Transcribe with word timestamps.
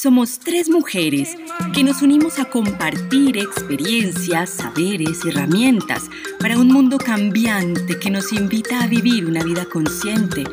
Somos 0.00 0.38
tres 0.38 0.70
mujeres 0.70 1.36
que 1.74 1.82
nos 1.82 2.02
unimos 2.02 2.38
a 2.38 2.44
compartir 2.44 3.36
experiencias, 3.36 4.48
saberes 4.48 5.24
y 5.24 5.30
herramientas 5.30 6.04
para 6.38 6.56
un 6.56 6.68
mundo 6.68 6.98
cambiante 6.98 7.98
que 7.98 8.08
nos 8.08 8.32
invita 8.32 8.80
a 8.80 8.86
vivir 8.86 9.26
una 9.26 9.42
vida 9.42 9.64
consciente 9.64 10.44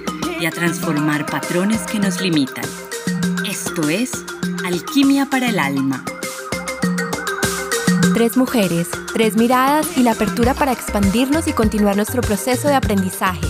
y 0.41 0.47
a 0.47 0.49
transformar 0.49 1.27
patrones 1.27 1.81
que 1.81 1.99
nos 1.99 2.21
limitan. 2.21 2.65
Esto 3.47 3.87
es 3.87 4.13
Alquimia 4.65 5.27
para 5.27 5.49
el 5.49 5.59
Alma. 5.59 6.03
Tres 8.15 8.37
mujeres, 8.37 8.89
tres 9.13 9.37
miradas 9.37 9.95
y 9.95 10.01
la 10.01 10.13
apertura 10.13 10.55
para 10.55 10.71
expandirnos 10.71 11.47
y 11.47 11.53
continuar 11.53 11.95
nuestro 11.95 12.23
proceso 12.23 12.67
de 12.67 12.73
aprendizaje. 12.73 13.45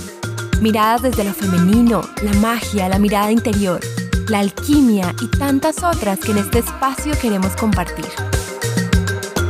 Miradas 0.60 1.04
desde 1.04 1.24
lo 1.24 1.34
femenino, 1.34 2.02
la 2.22 2.34
magia, 2.34 2.90
la 2.90 3.00
mirada 3.00 3.32
interior 3.32 3.80
la 4.30 4.40
alquimia 4.40 5.14
y 5.22 5.28
tantas 5.28 5.84
otras 5.84 6.20
que 6.20 6.32
en 6.32 6.40
este 6.40 6.60
espacio 6.60 7.14
queremos 7.22 7.56
compartir. 7.56 8.06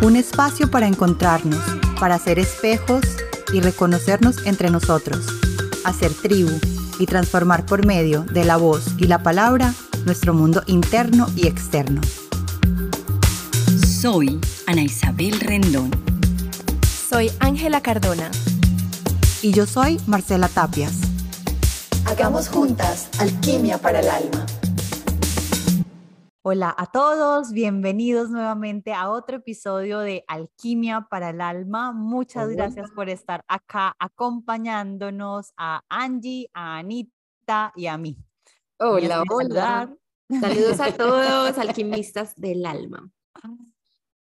Un 0.01 0.15
espacio 0.15 0.69
para 0.69 0.87
encontrarnos, 0.87 1.61
para 1.99 2.19
ser 2.19 2.39
espejos 2.39 3.01
y 3.53 3.61
reconocernos 3.61 4.45
entre 4.45 4.69
nosotros, 4.69 5.25
hacer 5.85 6.13
tribu 6.13 6.51
y 6.99 7.05
transformar 7.05 7.65
por 7.65 7.85
medio 7.85 8.23
de 8.23 8.43
la 8.43 8.57
voz 8.57 8.85
y 8.97 9.05
la 9.05 9.23
palabra 9.23 9.73
nuestro 10.05 10.33
mundo 10.33 10.61
interno 10.67 11.27
y 11.35 11.47
externo. 11.47 12.01
Soy 14.01 14.39
Ana 14.67 14.83
Isabel 14.83 15.39
Rendón. 15.39 15.91
Soy 17.09 17.31
Ángela 17.39 17.81
Cardona. 17.81 18.29
Y 19.41 19.51
yo 19.53 19.65
soy 19.65 19.99
Marcela 20.05 20.47
Tapias. 20.47 20.93
Hagamos 22.05 22.49
juntas 22.49 23.07
alquimia 23.19 23.77
para 23.79 23.99
el 23.99 24.09
alma. 24.09 24.45
Hola 26.47 26.75
a 26.77 26.85
todos, 26.85 27.53
bienvenidos 27.53 28.29
nuevamente 28.29 28.93
a 28.93 29.09
otro 29.09 29.37
episodio 29.37 30.01
de 30.01 30.23
Alquimia 30.27 31.07
para 31.09 31.31
el 31.31 31.41
Alma. 31.41 31.91
Muchas 31.91 32.49
gracias 32.49 32.91
por 32.91 33.09
estar 33.09 33.43
acá 33.47 33.95
acompañándonos 33.97 35.53
a 35.57 35.81
Angie, 35.89 36.47
a 36.53 36.77
Anita 36.77 37.73
y 37.75 37.87
a 37.87 37.97
mí. 37.97 38.19
Hola, 38.77 39.23
hola. 39.27 39.97
Saludos 40.39 40.79
a 40.81 40.91
todos, 40.95 41.57
alquimistas 41.57 42.35
del 42.35 42.67
alma. 42.67 43.09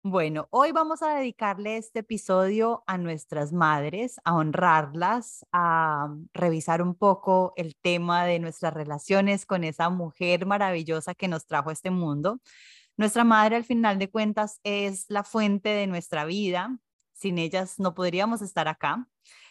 Bueno, 0.02 0.48
hoy 0.50 0.72
vamos 0.72 1.02
a 1.02 1.14
dedicarle 1.14 1.76
este 1.76 1.98
episodio 1.98 2.82
a 2.86 2.96
nuestras 2.96 3.52
madres, 3.52 4.18
a 4.24 4.34
honrarlas, 4.34 5.44
a 5.52 6.08
revisar 6.32 6.80
un 6.80 6.94
poco 6.94 7.52
el 7.56 7.76
tema 7.76 8.24
de 8.24 8.38
nuestras 8.38 8.72
relaciones 8.72 9.44
con 9.44 9.62
esa 9.62 9.90
mujer 9.90 10.46
maravillosa 10.46 11.14
que 11.14 11.28
nos 11.28 11.46
trajo 11.46 11.68
a 11.68 11.74
este 11.74 11.90
mundo. 11.90 12.40
Nuestra 12.96 13.24
madre, 13.24 13.56
al 13.56 13.64
final 13.64 13.98
de 13.98 14.08
cuentas, 14.10 14.58
es 14.64 15.04
la 15.10 15.22
fuente 15.22 15.68
de 15.68 15.86
nuestra 15.86 16.24
vida. 16.24 16.78
Sin 17.12 17.36
ellas 17.36 17.78
no 17.78 17.92
podríamos 17.94 18.40
estar 18.40 18.68
acá, 18.68 19.06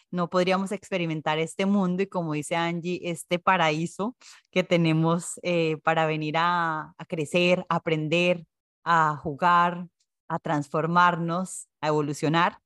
no 0.09 0.31
podríamos 0.31 0.72
experimentar 0.72 1.38
este 1.38 1.67
mundo 1.67 2.02
y, 2.02 2.08
como 2.08 2.33
dice 2.33 2.55
Angie, 2.55 3.02
este 3.03 3.38
paraíso 3.38 4.16
que 4.50 4.64
tenemos 4.64 5.39
eh, 5.44 5.77
para 5.83 6.08
venir 6.08 6.38
a, 6.38 6.95
a 6.97 7.05
crecer, 7.05 7.67
a 7.70 7.75
aprender, 7.75 8.47
a 8.83 9.16
jugar, 9.16 9.88
a 10.30 10.39
transformarnos, 10.39 11.67
a 11.81 11.88
evolucionar. 11.88 12.59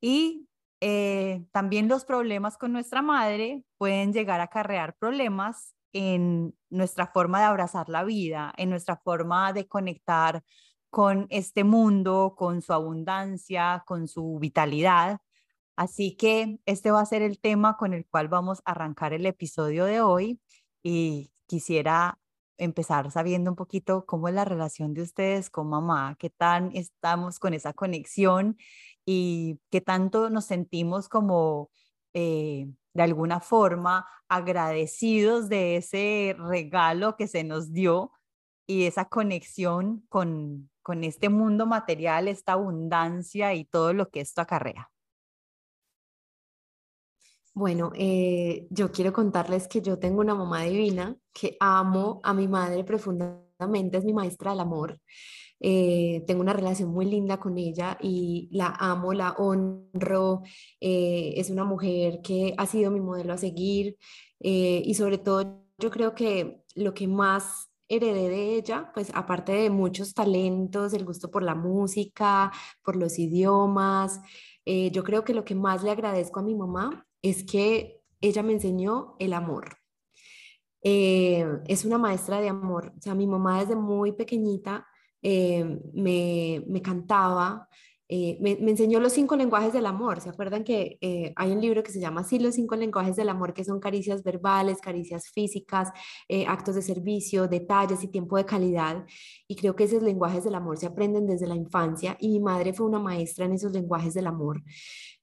Y 0.00 0.46
eh, 0.80 1.44
también 1.52 1.88
los 1.88 2.04
problemas 2.04 2.56
con 2.56 2.72
nuestra 2.72 3.02
madre 3.02 3.64
pueden 3.78 4.12
llegar 4.12 4.40
a 4.40 4.44
acarrear 4.44 4.94
problemas 4.96 5.74
en 5.92 6.54
nuestra 6.70 7.06
forma 7.08 7.40
de 7.40 7.46
abrazar 7.46 7.88
la 7.88 8.04
vida, 8.04 8.52
en 8.56 8.70
nuestra 8.70 8.96
forma 8.96 9.52
de 9.52 9.66
conectar 9.66 10.42
con 10.90 11.26
este 11.30 11.64
mundo, 11.64 12.34
con 12.36 12.62
su 12.62 12.72
abundancia, 12.72 13.82
con 13.86 14.08
su 14.08 14.38
vitalidad. 14.40 15.20
Así 15.76 16.16
que 16.16 16.58
este 16.66 16.90
va 16.90 17.00
a 17.00 17.06
ser 17.06 17.22
el 17.22 17.40
tema 17.40 17.76
con 17.76 17.94
el 17.94 18.06
cual 18.06 18.28
vamos 18.28 18.62
a 18.64 18.72
arrancar 18.72 19.12
el 19.12 19.26
episodio 19.26 19.84
de 19.84 20.00
hoy 20.00 20.40
y 20.82 21.32
quisiera 21.46 22.18
empezar 22.60 23.10
sabiendo 23.10 23.50
un 23.50 23.56
poquito 23.56 24.04
cómo 24.06 24.28
es 24.28 24.34
la 24.34 24.44
relación 24.44 24.94
de 24.94 25.02
ustedes 25.02 25.50
con 25.50 25.68
mamá, 25.68 26.16
qué 26.18 26.30
tan 26.30 26.70
estamos 26.74 27.38
con 27.38 27.54
esa 27.54 27.72
conexión 27.72 28.56
y 29.04 29.58
qué 29.70 29.80
tanto 29.80 30.30
nos 30.30 30.44
sentimos 30.44 31.08
como 31.08 31.70
eh, 32.14 32.68
de 32.94 33.02
alguna 33.02 33.40
forma 33.40 34.06
agradecidos 34.28 35.48
de 35.48 35.76
ese 35.76 36.36
regalo 36.38 37.16
que 37.16 37.26
se 37.26 37.44
nos 37.44 37.72
dio 37.72 38.12
y 38.66 38.84
esa 38.84 39.06
conexión 39.06 40.04
con, 40.08 40.70
con 40.82 41.02
este 41.04 41.28
mundo 41.28 41.66
material, 41.66 42.28
esta 42.28 42.52
abundancia 42.52 43.54
y 43.54 43.64
todo 43.64 43.92
lo 43.92 44.10
que 44.10 44.20
esto 44.20 44.42
acarrea. 44.42 44.90
Bueno, 47.54 47.90
eh, 47.96 48.68
yo 48.70 48.92
quiero 48.92 49.12
contarles 49.12 49.66
que 49.68 49.82
yo 49.82 49.98
tengo 49.98 50.20
una 50.20 50.34
mamá 50.34 50.62
divina, 50.62 51.16
que 51.32 51.56
amo 51.60 52.20
a 52.22 52.32
mi 52.32 52.46
madre 52.48 52.84
profundamente, 52.84 53.98
es 53.98 54.04
mi 54.04 54.12
maestra 54.12 54.52
del 54.52 54.60
amor. 54.60 55.00
Eh, 55.60 56.24
tengo 56.26 56.40
una 56.42 56.52
relación 56.54 56.90
muy 56.90 57.06
linda 57.06 57.38
con 57.38 57.58
ella 57.58 57.98
y 58.00 58.48
la 58.52 58.68
amo, 58.78 59.12
la 59.12 59.32
honro. 59.32 60.42
Eh, 60.80 61.34
es 61.36 61.50
una 61.50 61.64
mujer 61.64 62.20
que 62.22 62.54
ha 62.56 62.66
sido 62.66 62.90
mi 62.90 63.00
modelo 63.00 63.32
a 63.34 63.38
seguir 63.38 63.96
y 64.42 64.94
sobre 64.94 65.18
todo 65.18 65.64
yo 65.78 65.90
creo 65.90 66.14
que 66.14 66.62
lo 66.76 66.94
que 66.94 67.06
más 67.08 67.70
heredé 67.88 68.28
de 68.30 68.56
ella, 68.56 68.90
pues 68.94 69.10
aparte 69.14 69.52
de 69.52 69.70
muchos 69.70 70.14
talentos, 70.14 70.94
el 70.94 71.04
gusto 71.04 71.30
por 71.30 71.42
la 71.42 71.54
música, 71.54 72.52
por 72.82 72.96
los 72.96 73.18
idiomas, 73.18 74.20
yo 74.64 75.04
creo 75.04 75.24
que 75.24 75.34
lo 75.34 75.44
que 75.44 75.54
más 75.54 75.82
le 75.82 75.90
agradezco 75.90 76.40
a 76.40 76.42
mi 76.42 76.54
mamá 76.54 77.06
es 77.22 77.44
que 77.44 78.00
ella 78.20 78.42
me 78.42 78.52
enseñó 78.52 79.16
el 79.18 79.32
amor. 79.32 79.80
Eh, 80.82 81.46
es 81.66 81.84
una 81.84 81.98
maestra 81.98 82.40
de 82.40 82.48
amor. 82.48 82.92
O 82.98 83.02
sea, 83.02 83.14
mi 83.14 83.26
mamá 83.26 83.60
desde 83.60 83.76
muy 83.76 84.12
pequeñita 84.12 84.86
eh, 85.22 85.78
me, 85.92 86.80
cantaba, 86.82 87.68
eh, 88.08 88.38
me, 88.40 88.52
enseñó 88.52 88.98
los 89.00 89.12
cinco 89.12 89.36
lenguajes 89.36 89.72
del 89.72 89.86
amor. 89.86 90.20
¿Se 90.20 90.30
acuerdan 90.30 90.64
que 90.64 90.98
hay 91.36 91.52
un 91.52 91.60
libro 91.60 91.82
que 91.82 91.92
se 91.92 92.00
llama 92.00 92.22
así, 92.22 92.38
Los 92.38 92.54
cinco 92.54 92.76
lenguajes 92.76 93.16
del 93.16 93.28
amor, 93.28 93.52
que 93.52 93.64
son 93.64 93.80
caricias 93.80 94.22
verbales, 94.22 94.80
caricias 94.80 95.28
físicas, 95.30 95.90
actos 96.46 96.74
de 96.74 96.82
servicio, 96.82 97.48
detalles 97.48 98.02
y 98.02 98.08
tiempo 98.08 98.36
de 98.36 98.46
calidad? 98.46 99.04
Y 99.46 99.56
creo 99.56 99.76
que 99.76 99.84
esos 99.84 100.02
lenguajes 100.02 100.44
del 100.44 100.54
amor 100.54 100.78
se 100.78 100.86
aprenden 100.86 101.26
desde 101.26 101.46
la 101.46 101.56
infancia 101.56 102.16
y 102.20 102.28
mi 102.28 102.40
madre 102.40 102.72
fue 102.72 102.86
una 102.86 102.98
maestra 102.98 103.44
en 103.44 103.52
esos 103.52 103.72
lenguajes 103.72 104.14
del 104.14 104.26
amor. 104.26 104.62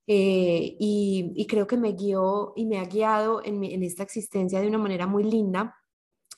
Eh, 0.07 0.77
y, 0.79 1.45
creo 1.47 1.67
que 1.67 1.77
me 1.77 1.91
guió 1.91 2.53
y 2.55 2.65
me 2.65 2.79
ha 2.79 2.85
guiado 2.85 3.43
en, 3.43 3.63
esta 3.83 4.03
existencia 4.03 4.61
de 4.61 4.67
una 4.67 4.77
manera 4.77 5.05
muy 5.07 5.23
linda. 5.23 5.76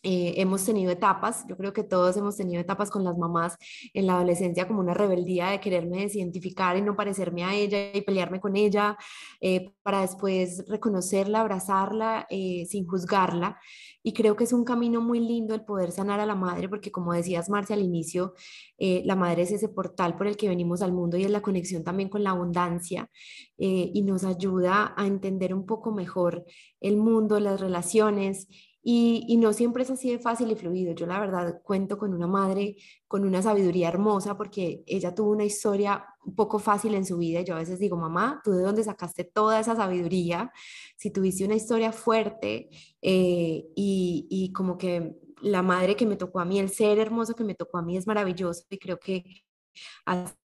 Eh, 0.01 0.35
hemos 0.37 0.65
tenido 0.65 0.91
etapas, 0.91 1.45
yo 1.49 1.57
creo 1.57 1.73
que 1.73 1.83
todos 1.83 2.15
hemos 2.15 2.37
tenido 2.37 2.61
etapas 2.61 2.89
con 2.89 3.03
las 3.03 3.17
mamás 3.17 3.57
en 3.93 4.07
la 4.07 4.13
adolescencia 4.15 4.67
como 4.67 4.79
una 4.79 4.93
rebeldía 4.93 5.47
de 5.47 5.59
quererme 5.59 6.03
desidentificar 6.03 6.77
y 6.77 6.81
no 6.81 6.95
parecerme 6.95 7.43
a 7.43 7.53
ella 7.53 7.91
y 7.93 8.01
pelearme 8.01 8.39
con 8.39 8.55
ella, 8.55 8.97
eh, 9.41 9.73
para 9.83 10.01
después 10.01 10.63
reconocerla, 10.67 11.41
abrazarla 11.41 12.27
sin 12.29 12.87
juzgarla. 12.87 13.59
Y 14.01 14.13
creo 14.13 14.35
que 14.35 14.45
es 14.45 14.53
un 14.53 14.63
camino 14.63 15.01
muy 15.01 15.19
lindo 15.19 15.53
el 15.53 15.65
poder 15.65 15.91
sanar 15.91 16.19
a 16.21 16.25
la 16.25 16.35
madre, 16.35 16.69
porque 16.69 16.91
como 16.91 17.13
decías, 17.13 17.49
Marcia, 17.49 17.75
al 17.75 17.81
inicio, 17.81 18.33
eh, 18.77 19.03
la 19.05 19.15
madre 19.15 19.41
es 19.41 19.51
ese 19.51 19.67
portal 19.67 20.15
por 20.15 20.27
el 20.27 20.37
que 20.37 20.47
venimos 20.47 20.81
al 20.81 20.93
mundo 20.93 21.17
y 21.17 21.25
es 21.25 21.31
la 21.31 21.41
conexión 21.41 21.83
también 21.83 22.07
con 22.07 22.23
la 22.23 22.31
abundancia 22.31 23.09
eh, 23.57 23.91
y 23.93 24.01
nos 24.03 24.23
ayuda 24.23 24.93
a 24.95 25.05
entender 25.05 25.53
un 25.53 25.65
poco 25.65 25.91
mejor 25.91 26.45
el 26.79 26.95
mundo, 26.95 27.39
las 27.41 27.59
relaciones 27.59 28.47
y, 28.81 29.37
no 29.37 29.51
siempre 29.53 29.83
es 29.83 29.89
así 29.89 30.09
de 30.11 30.19
fácil 30.19 30.51
y 30.51 30.55
fluido. 30.55 30.93
Yo 30.93 31.05
la 31.05 31.19
verdad 31.19 31.61
cuento 31.63 31.97
con 31.97 32.13
una 32.13 32.27
madre 32.27 32.77
con 33.07 33.25
una 33.25 33.41
sabiduría 33.41 33.89
hermosa 33.89 34.37
porque 34.37 34.83
ella 34.87 35.13
tuvo 35.13 35.31
una 35.31 35.43
historia 35.43 36.05
un 36.25 36.35
poco 36.35 36.59
fácil 36.59 36.95
en 36.95 37.05
su 37.05 37.17
vida. 37.17 37.41
Y 37.41 37.45
yo 37.45 37.55
a 37.55 37.59
veces 37.59 37.79
digo, 37.79 37.97
mamá, 37.97 38.41
¿tú 38.43 38.51
de 38.51 38.63
dónde 38.63 38.83
sacaste 38.83 39.25
toda 39.25 39.59
esa 39.59 39.75
sabiduría? 39.75 40.51
Si 40.95 41.11
tuviste 41.11 41.45
una 41.45 41.55
historia 41.55 41.91
fuerte 41.91 42.69
eh, 43.01 43.65
y, 43.75 44.27
y 44.29 44.53
como 44.53 44.77
que 44.77 45.17
la 45.41 45.61
madre 45.61 45.95
que 45.95 46.05
me 46.05 46.15
tocó 46.15 46.39
a 46.39 46.45
mí, 46.45 46.59
el 46.59 46.69
ser 46.69 46.99
hermoso 46.99 47.35
que 47.35 47.43
me 47.43 47.55
tocó 47.55 47.77
a 47.77 47.81
mí 47.81 47.97
es 47.97 48.07
maravilloso 48.07 48.65
y 48.69 48.77
creo 48.77 48.99
que 48.99 49.43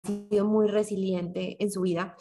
sido 0.05 0.45
muy 0.45 0.67
resiliente 0.67 1.57
en 1.59 1.71
su 1.71 1.81
vida. 1.81 2.15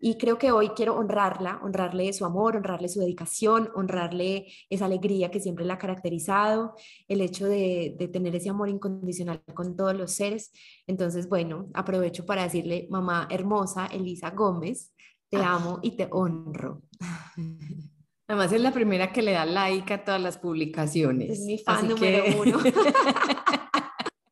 Y 0.00 0.16
creo 0.16 0.38
que 0.38 0.52
hoy 0.52 0.70
quiero 0.70 0.96
honrarla, 0.96 1.60
honrarle 1.62 2.12
su 2.12 2.24
amor, 2.24 2.56
honrarle 2.56 2.88
su 2.88 3.00
dedicación, 3.00 3.68
honrarle 3.74 4.46
esa 4.70 4.84
alegría 4.84 5.30
que 5.30 5.40
siempre 5.40 5.64
la 5.64 5.74
ha 5.74 5.78
caracterizado, 5.78 6.74
el 7.08 7.20
hecho 7.20 7.46
de, 7.46 7.96
tener 8.12 8.36
ese 8.36 8.50
amor 8.50 8.68
incondicional 8.68 9.42
con 9.54 9.76
todos 9.76 9.96
los 9.96 10.12
seres. 10.12 10.52
Entonces, 10.86 11.28
bueno, 11.28 11.68
aprovecho 11.74 12.24
para 12.24 12.44
decirle, 12.44 12.86
mamá 12.90 13.26
hermosa, 13.30 13.86
Elisa 13.86 14.30
Gómez, 14.30 14.94
te 15.30 15.38
ah. 15.38 15.56
amo 15.56 15.80
y 15.82 15.96
te 15.96 16.08
honro. 16.12 16.82
Además 18.28 18.52
es 18.52 18.60
la 18.60 18.72
primera 18.72 19.10
que 19.10 19.22
le 19.22 19.32
da 19.32 19.46
like 19.46 19.92
a 19.94 20.04
todas 20.04 20.20
las 20.20 20.36
publicaciones. 20.36 21.30
Es 21.30 21.40
mi 21.40 21.58
fan 21.58 21.88
número 21.88 22.24
uno. 22.38 22.58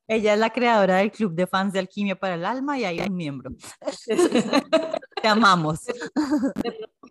Ella 0.08 0.34
es 0.34 0.38
la 0.38 0.50
creadora 0.50 0.98
del 0.98 1.10
club 1.10 1.34
de 1.34 1.46
fans 1.46 1.72
de 1.72 1.80
Alquimia 1.80 2.16
para 2.16 2.34
el 2.34 2.44
Alma 2.44 2.78
y 2.78 2.84
ahí 2.84 3.00
hay 3.00 3.08
un 3.08 3.16
miembro. 3.16 3.50
Te 5.22 5.28
amamos. 5.28 5.80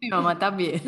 Mi 0.02 0.10
mamá 0.10 0.38
también. 0.40 0.82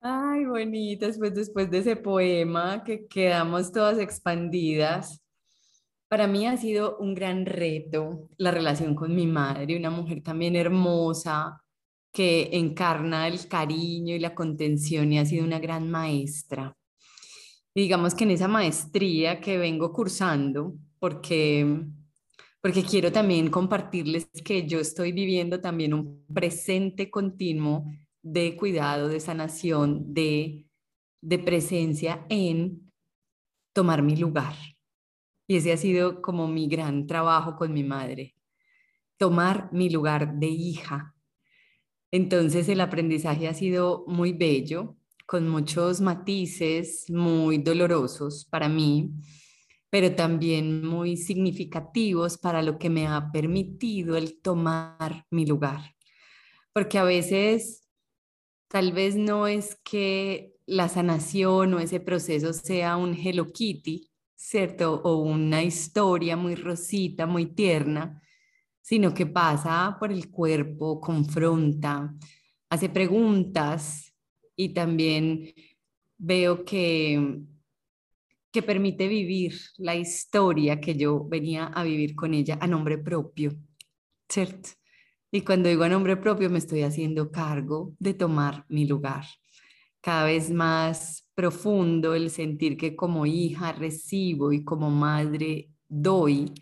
Ay, 0.00 0.44
bonita, 0.44 1.06
después, 1.06 1.34
después 1.34 1.70
de 1.70 1.78
ese 1.78 1.96
poema 1.96 2.84
que 2.84 3.06
quedamos 3.06 3.72
todas 3.72 3.98
expandidas. 3.98 5.20
Para 6.08 6.26
mí 6.28 6.46
ha 6.46 6.56
sido 6.56 6.96
un 6.98 7.14
gran 7.14 7.44
reto 7.44 8.28
la 8.38 8.52
relación 8.52 8.94
con 8.94 9.14
mi 9.14 9.26
madre, 9.26 9.76
una 9.76 9.90
mujer 9.90 10.22
también 10.22 10.54
hermosa 10.54 11.60
que 12.12 12.50
encarna 12.52 13.28
el 13.28 13.48
cariño 13.48 14.14
y 14.14 14.20
la 14.20 14.34
contención 14.34 15.12
y 15.12 15.18
ha 15.18 15.26
sido 15.26 15.44
una 15.44 15.58
gran 15.58 15.90
maestra. 15.90 16.74
Y 17.76 17.82
digamos 17.82 18.14
que 18.14 18.24
en 18.24 18.30
esa 18.30 18.48
maestría 18.48 19.38
que 19.38 19.58
vengo 19.58 19.92
cursando, 19.92 20.78
porque 20.98 21.84
porque 22.62 22.82
quiero 22.82 23.12
también 23.12 23.50
compartirles 23.50 24.30
que 24.42 24.66
yo 24.66 24.80
estoy 24.80 25.12
viviendo 25.12 25.60
también 25.60 25.92
un 25.92 26.24
presente 26.32 27.10
continuo 27.10 27.84
de 28.22 28.56
cuidado, 28.56 29.08
de 29.08 29.20
sanación, 29.20 30.14
de, 30.14 30.66
de 31.20 31.38
presencia 31.38 32.24
en 32.30 32.90
tomar 33.74 34.02
mi 34.02 34.16
lugar. 34.16 34.54
Y 35.46 35.56
ese 35.56 35.70
ha 35.70 35.76
sido 35.76 36.22
como 36.22 36.48
mi 36.48 36.68
gran 36.68 37.06
trabajo 37.06 37.56
con 37.56 37.74
mi 37.74 37.84
madre, 37.84 38.36
tomar 39.18 39.68
mi 39.70 39.90
lugar 39.90 40.38
de 40.38 40.46
hija. 40.46 41.14
Entonces 42.10 42.70
el 42.70 42.80
aprendizaje 42.80 43.48
ha 43.48 43.54
sido 43.54 44.06
muy 44.08 44.32
bello, 44.32 44.96
con 45.26 45.48
muchos 45.48 46.00
matices 46.00 47.10
muy 47.10 47.58
dolorosos 47.58 48.46
para 48.46 48.68
mí, 48.68 49.10
pero 49.90 50.14
también 50.14 50.86
muy 50.86 51.16
significativos 51.16 52.38
para 52.38 52.62
lo 52.62 52.78
que 52.78 52.88
me 52.88 53.06
ha 53.08 53.30
permitido 53.32 54.16
el 54.16 54.40
tomar 54.40 55.26
mi 55.30 55.44
lugar. 55.44 55.94
Porque 56.72 56.98
a 56.98 57.04
veces 57.04 57.88
tal 58.68 58.92
vez 58.92 59.16
no 59.16 59.46
es 59.46 59.78
que 59.82 60.54
la 60.66 60.88
sanación 60.88 61.74
o 61.74 61.80
ese 61.80 62.00
proceso 62.00 62.52
sea 62.52 62.96
un 62.96 63.14
Hello 63.14 63.52
Kitty, 63.52 64.10
¿cierto? 64.36 65.00
O 65.02 65.16
una 65.22 65.62
historia 65.62 66.36
muy 66.36 66.54
rosita, 66.54 67.26
muy 67.26 67.46
tierna, 67.46 68.20
sino 68.80 69.14
que 69.14 69.26
pasa 69.26 69.96
por 69.98 70.12
el 70.12 70.30
cuerpo, 70.30 71.00
confronta, 71.00 72.14
hace 72.68 72.88
preguntas 72.88 74.05
y 74.56 74.70
también 74.70 75.52
veo 76.18 76.64
que, 76.64 77.40
que 78.50 78.62
permite 78.62 79.06
vivir 79.06 79.54
la 79.76 79.94
historia 79.94 80.80
que 80.80 80.96
yo 80.96 81.24
venía 81.28 81.66
a 81.66 81.84
vivir 81.84 82.14
con 82.14 82.34
ella 82.34 82.58
a 82.60 82.66
nombre 82.66 82.98
propio, 82.98 83.52
¿cierto? 84.28 84.70
Y 85.30 85.42
cuando 85.42 85.68
digo 85.68 85.84
a 85.84 85.88
nombre 85.88 86.16
propio 86.16 86.48
me 86.48 86.58
estoy 86.58 86.82
haciendo 86.82 87.30
cargo 87.30 87.94
de 87.98 88.14
tomar 88.14 88.64
mi 88.68 88.86
lugar. 88.86 89.26
Cada 90.00 90.24
vez 90.24 90.50
más 90.50 91.28
profundo 91.34 92.14
el 92.14 92.30
sentir 92.30 92.76
que 92.76 92.96
como 92.96 93.26
hija 93.26 93.72
recibo 93.72 94.52
y 94.52 94.64
como 94.64 94.90
madre 94.90 95.68
doy. 95.88 96.54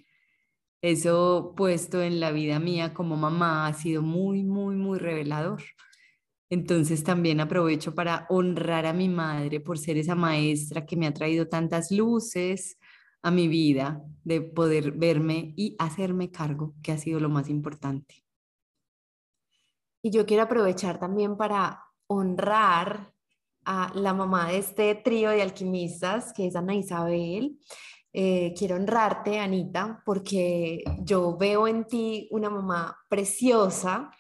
Eso 0.83 1.55
puesto 1.57 2.03
en 2.03 2.21
la 2.21 2.33
vida 2.33 2.59
mía 2.59 2.93
como 2.93 3.17
mamá 3.17 3.67
ha 3.67 3.75
sido 3.75 4.03
muy, 4.03 4.43
muy, 4.43 4.77
muy 4.77 4.99
revelador. 4.99 5.63
Entonces 6.51 7.03
también 7.03 7.41
aprovecho 7.41 7.95
para 7.95 8.27
honrar 8.29 8.87
a 8.87 8.93
mi 8.93 9.09
madre 9.09 9.61
por 9.61 9.79
ser 9.79 9.97
esa 9.97 10.15
maestra 10.15 10.87
que 10.87 10.97
me 10.97 11.07
ha 11.07 11.15
traído 11.15 11.49
tantas 11.49 11.91
luces 11.91 12.79
a 13.23 13.31
mi 13.31 13.49
vida, 13.49 14.03
de 14.23 14.43
poder 14.43 14.93
verme 14.93 15.55
y 15.57 15.77
hacerme 15.79 16.31
cargo, 16.31 16.75
que 16.83 16.93
ha 16.93 16.99
sido 16.99 17.21
lo 17.21 17.31
más 17.31 17.49
importante. 17.49 18.23
Y 20.03 20.11
yo 20.11 20.27
quiero 20.27 20.43
aprovechar 20.43 21.01
también 21.01 21.39
para 21.39 21.83
honrar 22.07 23.15
a 23.65 23.91
la 23.95 24.13
mamá 24.13 24.51
de 24.51 24.59
este 24.59 24.95
trío 24.95 25.31
de 25.31 25.41
alquimistas, 25.41 26.35
que 26.35 26.49
es 26.49 26.57
Ana 26.57 26.75
Isabel. 26.75 27.59
Eh, 28.13 28.53
quiero 28.57 28.77
honrarte, 28.77 29.41
Anita, 29.41 30.03
porque 30.05 30.85
yo 31.01 31.37
veo 31.39 31.67
en 31.67 31.87
ti 31.87 32.29
una 32.31 32.51
mamá 32.51 32.97
preciosa, 33.09 34.11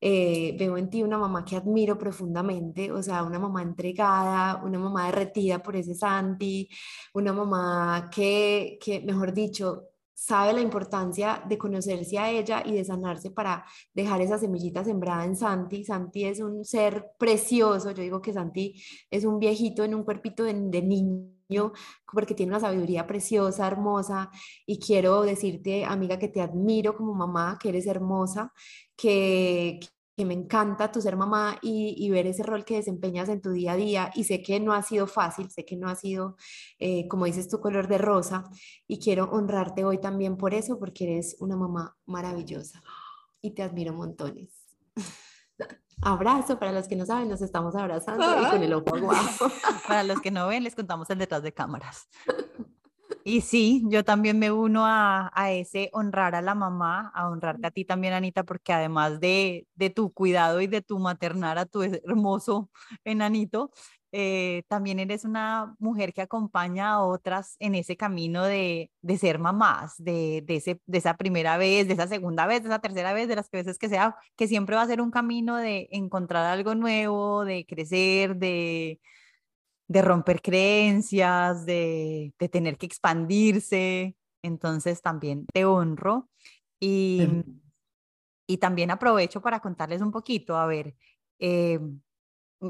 eh, 0.00 0.56
veo 0.58 0.76
en 0.76 0.88
ti 0.90 1.02
una 1.02 1.18
mamá 1.18 1.44
que 1.44 1.56
admiro 1.56 1.98
profundamente, 1.98 2.90
o 2.92 3.02
sea, 3.02 3.22
una 3.22 3.38
mamá 3.38 3.62
entregada, 3.62 4.62
una 4.64 4.78
mamá 4.78 5.06
derretida 5.06 5.62
por 5.62 5.76
ese 5.76 5.94
Santi, 5.94 6.68
una 7.14 7.32
mamá 7.32 8.08
que, 8.10 8.78
que 8.80 9.00
mejor 9.00 9.32
dicho, 9.32 9.88
sabe 10.14 10.52
la 10.52 10.60
importancia 10.60 11.42
de 11.48 11.58
conocerse 11.58 12.18
a 12.18 12.30
ella 12.30 12.62
y 12.64 12.72
de 12.72 12.84
sanarse 12.84 13.30
para 13.30 13.64
dejar 13.94 14.20
esa 14.20 14.38
semillita 14.38 14.84
sembrada 14.84 15.24
en 15.24 15.36
Santi. 15.36 15.84
Santi 15.84 16.24
es 16.26 16.40
un 16.40 16.64
ser 16.64 17.12
precioso, 17.18 17.90
yo 17.92 18.02
digo 18.02 18.20
que 18.22 18.32
Santi 18.32 18.82
es 19.10 19.24
un 19.24 19.38
viejito 19.38 19.84
en 19.84 19.94
un 19.94 20.04
cuerpito 20.04 20.44
de, 20.44 20.54
de 20.54 20.82
niño 20.82 21.39
porque 22.12 22.34
tiene 22.34 22.52
una 22.52 22.60
sabiduría 22.60 23.06
preciosa, 23.06 23.66
hermosa, 23.66 24.30
y 24.66 24.78
quiero 24.78 25.22
decirte, 25.22 25.84
amiga, 25.84 26.18
que 26.18 26.28
te 26.28 26.40
admiro 26.40 26.96
como 26.96 27.14
mamá, 27.14 27.58
que 27.60 27.70
eres 27.70 27.86
hermosa, 27.86 28.52
que, 28.96 29.80
me 30.18 30.34
encanta 30.34 30.92
tu 30.92 31.00
ser 31.00 31.16
mamá 31.16 31.58
y, 31.62 32.10
ver 32.10 32.26
ese 32.26 32.42
rol 32.42 32.62
que 32.62 32.76
desempeñas 32.76 33.30
en 33.30 33.40
tu 33.40 33.52
día 33.52 33.72
a 33.72 33.76
día. 33.76 34.10
Y 34.14 34.24
sé 34.24 34.42
que 34.42 34.60
no 34.60 34.74
ha 34.74 34.82
sido 34.82 35.06
fácil, 35.06 35.50
sé 35.50 35.64
que 35.64 35.76
no 35.76 35.88
ha 35.88 35.94
sido, 35.94 36.36
eh, 36.78 37.08
como 37.08 37.24
dices, 37.24 37.48
tu 37.48 37.58
color 37.58 37.88
de 37.88 37.96
rosa. 37.96 38.44
Y 38.86 38.98
quiero 38.98 39.30
honrarte 39.30 39.82
hoy 39.82 39.98
también 39.98 40.36
por 40.36 40.52
eso, 40.52 40.78
porque 40.78 41.04
eres 41.04 41.36
una 41.40 41.56
mamá 41.56 41.96
maravillosa 42.04 42.82
y 43.40 43.52
te 43.52 43.62
admiro 43.62 43.94
montones. 43.94 44.50
Abrazo, 46.02 46.58
para 46.58 46.72
los 46.72 46.88
que 46.88 46.96
no 46.96 47.04
saben, 47.04 47.28
nos 47.28 47.42
estamos 47.42 47.74
abrazando 47.74 48.24
y 48.42 48.50
con 48.50 48.62
el 48.62 48.72
ojo 48.72 48.98
guapo. 48.98 49.50
Para 49.88 50.02
los 50.02 50.20
que 50.20 50.30
no 50.30 50.46
ven, 50.48 50.64
les 50.64 50.74
contamos 50.74 51.10
el 51.10 51.18
detrás 51.18 51.42
de 51.42 51.52
cámaras. 51.52 52.08
Y 53.22 53.42
sí, 53.42 53.84
yo 53.88 54.02
también 54.02 54.38
me 54.38 54.50
uno 54.50 54.84
a, 54.86 55.30
ese 55.50 55.90
honrar 55.92 56.34
a 56.34 56.42
la 56.42 56.54
mamá, 56.54 57.12
a 57.14 57.28
honrarte 57.28 57.66
a 57.66 57.70
ti 57.70 57.84
también, 57.84 58.14
Anita, 58.14 58.44
porque 58.44 58.72
además 58.72 59.20
de, 59.20 59.66
tu 59.94 60.12
cuidado 60.12 60.60
y 60.60 60.66
de 60.66 60.80
tu 60.80 60.98
maternar 60.98 61.58
a 61.58 61.66
tu 61.66 61.82
hermoso 61.82 62.70
enanito, 63.04 63.70
eh, 64.12 64.64
también 64.68 64.98
eres 64.98 65.24
una 65.24 65.74
mujer 65.78 66.12
que 66.12 66.22
acompaña 66.22 66.92
a 66.92 67.04
otras 67.04 67.56
en 67.58 67.74
ese 67.74 67.96
camino 67.96 68.44
de, 68.44 68.90
ser 69.18 69.38
mamás, 69.38 69.94
de, 69.98 70.44
ese, 70.48 70.80
de 70.86 70.98
esa 70.98 71.16
primera 71.16 71.56
vez, 71.58 71.86
de 71.86 71.94
esa 71.94 72.08
segunda 72.08 72.46
vez, 72.46 72.62
de 72.62 72.68
esa 72.68 72.80
tercera 72.80 73.12
vez, 73.12 73.28
de 73.28 73.36
las 73.36 73.50
veces 73.50 73.78
que 73.78 73.88
sea, 73.88 74.16
que 74.36 74.48
siempre 74.48 74.76
va 74.76 74.82
a 74.82 74.86
ser 74.86 75.00
un 75.00 75.10
camino 75.10 75.56
de 75.56 75.88
encontrar 75.92 76.46
algo 76.46 76.74
nuevo, 76.74 77.44
de 77.44 77.66
crecer, 77.66 78.36
de 78.36 79.00
de 79.90 80.02
romper 80.02 80.40
creencias, 80.40 81.66
de, 81.66 82.32
tener 82.52 82.78
que 82.78 82.86
expandirse. 82.86 84.16
Entonces 84.40 85.02
también 85.02 85.46
te 85.52 85.64
honro 85.64 86.30
y, 86.78 87.26
y 88.46 88.58
también 88.58 88.92
aprovecho 88.92 89.40
para 89.42 89.58
contarles 89.58 90.00
un 90.00 90.12
poquito, 90.12 90.56
a 90.56 90.66
ver, 90.66 90.94
eh, 91.40 91.80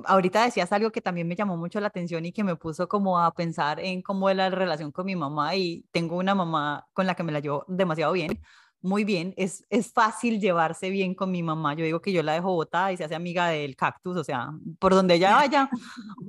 ahorita 0.04 0.44
decías 0.44 0.72
algo 0.72 0.90
que 0.92 1.00
también 1.00 1.26
me 1.28 1.36
llamó 1.36 1.56
mucho 1.56 1.80
la 1.80 1.88
atención 1.88 2.24
y 2.26 2.32
que 2.32 2.44
me 2.44 2.56
puso 2.56 2.88
como 2.88 3.20
a 3.20 3.32
pensar 3.34 3.80
en 3.80 4.02
cómo 4.02 4.30
es 4.30 4.36
la 4.36 4.50
relación 4.50 4.92
con 4.92 5.06
mi 5.06 5.16
mamá 5.16 5.56
y 5.56 5.84
tengo 5.90 6.16
una 6.16 6.34
mamá 6.34 6.86
con 6.92 7.06
la 7.06 7.14
que 7.14 7.22
me 7.22 7.32
la 7.32 7.40
llevo 7.40 7.64
demasiado 7.68 8.12
bien 8.12 8.40
muy 8.82 9.04
bien, 9.04 9.34
es, 9.36 9.64
es 9.68 9.92
fácil 9.92 10.40
llevarse 10.40 10.90
bien 10.90 11.14
con 11.14 11.30
mi 11.30 11.42
mamá. 11.42 11.74
Yo 11.74 11.84
digo 11.84 12.00
que 12.00 12.12
yo 12.12 12.22
la 12.22 12.32
dejo 12.32 12.52
botada 12.52 12.92
y 12.92 12.96
se 12.96 13.04
hace 13.04 13.14
amiga 13.14 13.48
del 13.48 13.76
cactus, 13.76 14.16
o 14.16 14.24
sea, 14.24 14.50
por 14.78 14.94
donde 14.94 15.14
ella 15.14 15.34
vaya, 15.36 15.70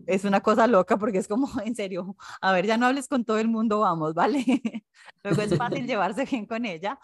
es 0.06 0.26
una 0.26 0.42
cosa 0.42 0.68
loca 0.68 0.98
porque 0.98 1.20
es 1.20 1.28
como, 1.28 1.48
en 1.66 1.76
serio, 1.76 2.16
a 2.42 2.52
ver, 2.52 2.66
ya 2.66 2.78
no 2.78 2.88
hables 2.88 3.08
con 3.08 3.24
todo 3.26 3.38
el 3.38 3.48
mundo, 3.48 3.80
vamos, 3.80 4.14
¿vale? 4.14 4.44
Luego 5.24 5.42
es 5.42 5.58
fácil 5.58 5.88
llevarse 5.88 6.26
bien 6.26 6.46
con 6.46 6.66
ella, 6.66 7.00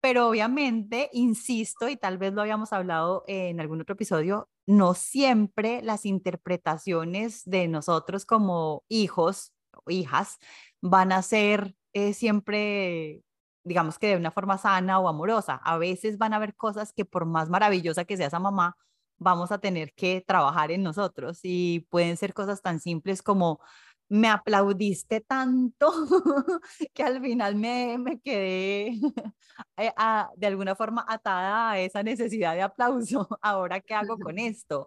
pero 0.00 0.28
obviamente, 0.28 1.08
insisto, 1.12 1.88
y 1.88 1.96
tal 1.96 2.18
vez 2.18 2.34
lo 2.34 2.42
habíamos 2.42 2.72
hablado 2.72 3.24
en 3.26 3.60
algún 3.60 3.80
otro 3.80 3.94
episodio, 3.94 4.50
no 4.66 4.94
siempre 4.94 5.82
las 5.82 6.06
interpretaciones 6.06 7.42
de 7.44 7.68
nosotros 7.68 8.26
como 8.26 8.84
hijos 8.88 9.52
o 9.84 9.90
hijas 9.90 10.38
van 10.80 11.12
a 11.12 11.22
ser 11.22 11.74
eh, 11.92 12.14
siempre 12.14 13.22
digamos 13.64 13.98
que 13.98 14.08
de 14.08 14.16
una 14.16 14.30
forma 14.30 14.58
sana 14.58 15.00
o 15.00 15.08
amorosa. 15.08 15.54
A 15.64 15.78
veces 15.78 16.18
van 16.18 16.34
a 16.34 16.36
haber 16.36 16.54
cosas 16.54 16.92
que 16.92 17.04
por 17.04 17.24
más 17.26 17.48
maravillosa 17.48 18.04
que 18.04 18.16
sea 18.16 18.26
esa 18.28 18.38
mamá, 18.38 18.76
vamos 19.18 19.52
a 19.52 19.58
tener 19.58 19.94
que 19.94 20.22
trabajar 20.26 20.70
en 20.70 20.82
nosotros 20.82 21.40
y 21.42 21.86
pueden 21.90 22.16
ser 22.16 22.34
cosas 22.34 22.62
tan 22.62 22.80
simples 22.80 23.22
como 23.22 23.60
me 24.08 24.28
aplaudiste 24.28 25.20
tanto 25.20 25.90
que 26.94 27.02
al 27.02 27.20
final 27.20 27.56
me, 27.56 27.98
me 27.98 28.20
quedé 28.20 28.88
eh, 29.76 29.92
de 30.36 30.46
alguna 30.46 30.74
forma 30.74 31.04
atada 31.08 31.72
a 31.72 31.80
esa 31.80 32.02
necesidad 32.02 32.54
de 32.54 32.62
aplauso. 32.62 33.28
Ahora, 33.42 33.80
¿qué 33.80 33.94
hago 33.94 34.18
con 34.18 34.38
esto? 34.38 34.86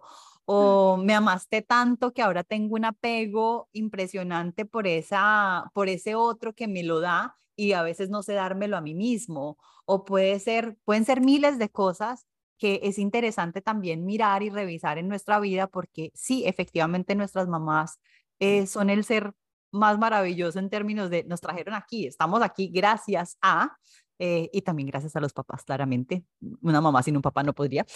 o 0.50 0.96
me 0.96 1.14
amaste 1.14 1.60
tanto 1.60 2.14
que 2.14 2.22
ahora 2.22 2.42
tengo 2.42 2.74
un 2.74 2.86
apego 2.86 3.68
impresionante 3.72 4.64
por, 4.64 4.86
esa, 4.86 5.70
por 5.74 5.90
ese 5.90 6.14
otro 6.14 6.54
que 6.54 6.66
me 6.66 6.82
lo 6.82 7.00
da 7.00 7.36
y 7.54 7.72
a 7.72 7.82
veces 7.82 8.08
no 8.08 8.22
sé 8.22 8.32
dármelo 8.32 8.78
a 8.78 8.80
mí 8.80 8.94
mismo. 8.94 9.58
O 9.84 10.06
puede 10.06 10.38
ser, 10.40 10.78
pueden 10.86 11.04
ser 11.04 11.20
miles 11.20 11.58
de 11.58 11.68
cosas 11.68 12.26
que 12.56 12.80
es 12.82 12.98
interesante 12.98 13.60
también 13.60 14.06
mirar 14.06 14.42
y 14.42 14.48
revisar 14.48 14.96
en 14.96 15.08
nuestra 15.08 15.38
vida 15.38 15.66
porque 15.66 16.12
sí, 16.14 16.44
efectivamente 16.46 17.14
nuestras 17.14 17.46
mamás 17.46 18.00
eh, 18.40 18.66
son 18.66 18.90
el 18.90 19.04
ser 19.04 19.32
más 19.72 19.98
maravilloso 19.98 20.58
en 20.58 20.70
términos 20.70 21.10
de 21.10 21.24
nos 21.24 21.40
trajeron 21.40 21.74
aquí, 21.74 22.06
estamos 22.06 22.42
aquí 22.42 22.68
gracias 22.68 23.36
a, 23.42 23.76
eh, 24.18 24.48
y 24.52 24.62
también 24.62 24.88
gracias 24.88 25.14
a 25.16 25.20
los 25.20 25.32
papás, 25.32 25.64
claramente. 25.64 26.24
Una 26.62 26.80
mamá 26.80 27.02
sin 27.02 27.16
un 27.16 27.22
papá 27.22 27.42
no 27.42 27.52
podría, 27.52 27.86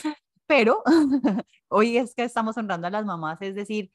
pero 0.46 0.82
hoy 1.68 1.96
es 1.96 2.14
que 2.14 2.24
estamos 2.24 2.56
honrando 2.56 2.86
a 2.86 2.90
las 2.90 3.04
mamás, 3.04 3.40
es 3.40 3.54
decir, 3.54 3.90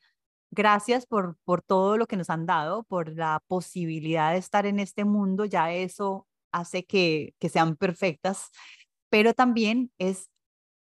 gracias 0.51 1.05
por, 1.05 1.37
por 1.43 1.61
todo 1.61 1.97
lo 1.97 2.07
que 2.07 2.17
nos 2.17 2.29
han 2.29 2.45
dado, 2.45 2.83
por 2.83 3.09
la 3.15 3.43
posibilidad 3.47 4.31
de 4.31 4.39
estar 4.39 4.65
en 4.65 4.79
este 4.79 5.05
mundo, 5.05 5.45
ya 5.45 5.71
eso 5.71 6.27
hace 6.51 6.85
que, 6.85 7.35
que 7.39 7.49
sean 7.49 7.75
perfectas, 7.75 8.49
pero 9.09 9.33
también 9.33 9.91
es 9.97 10.29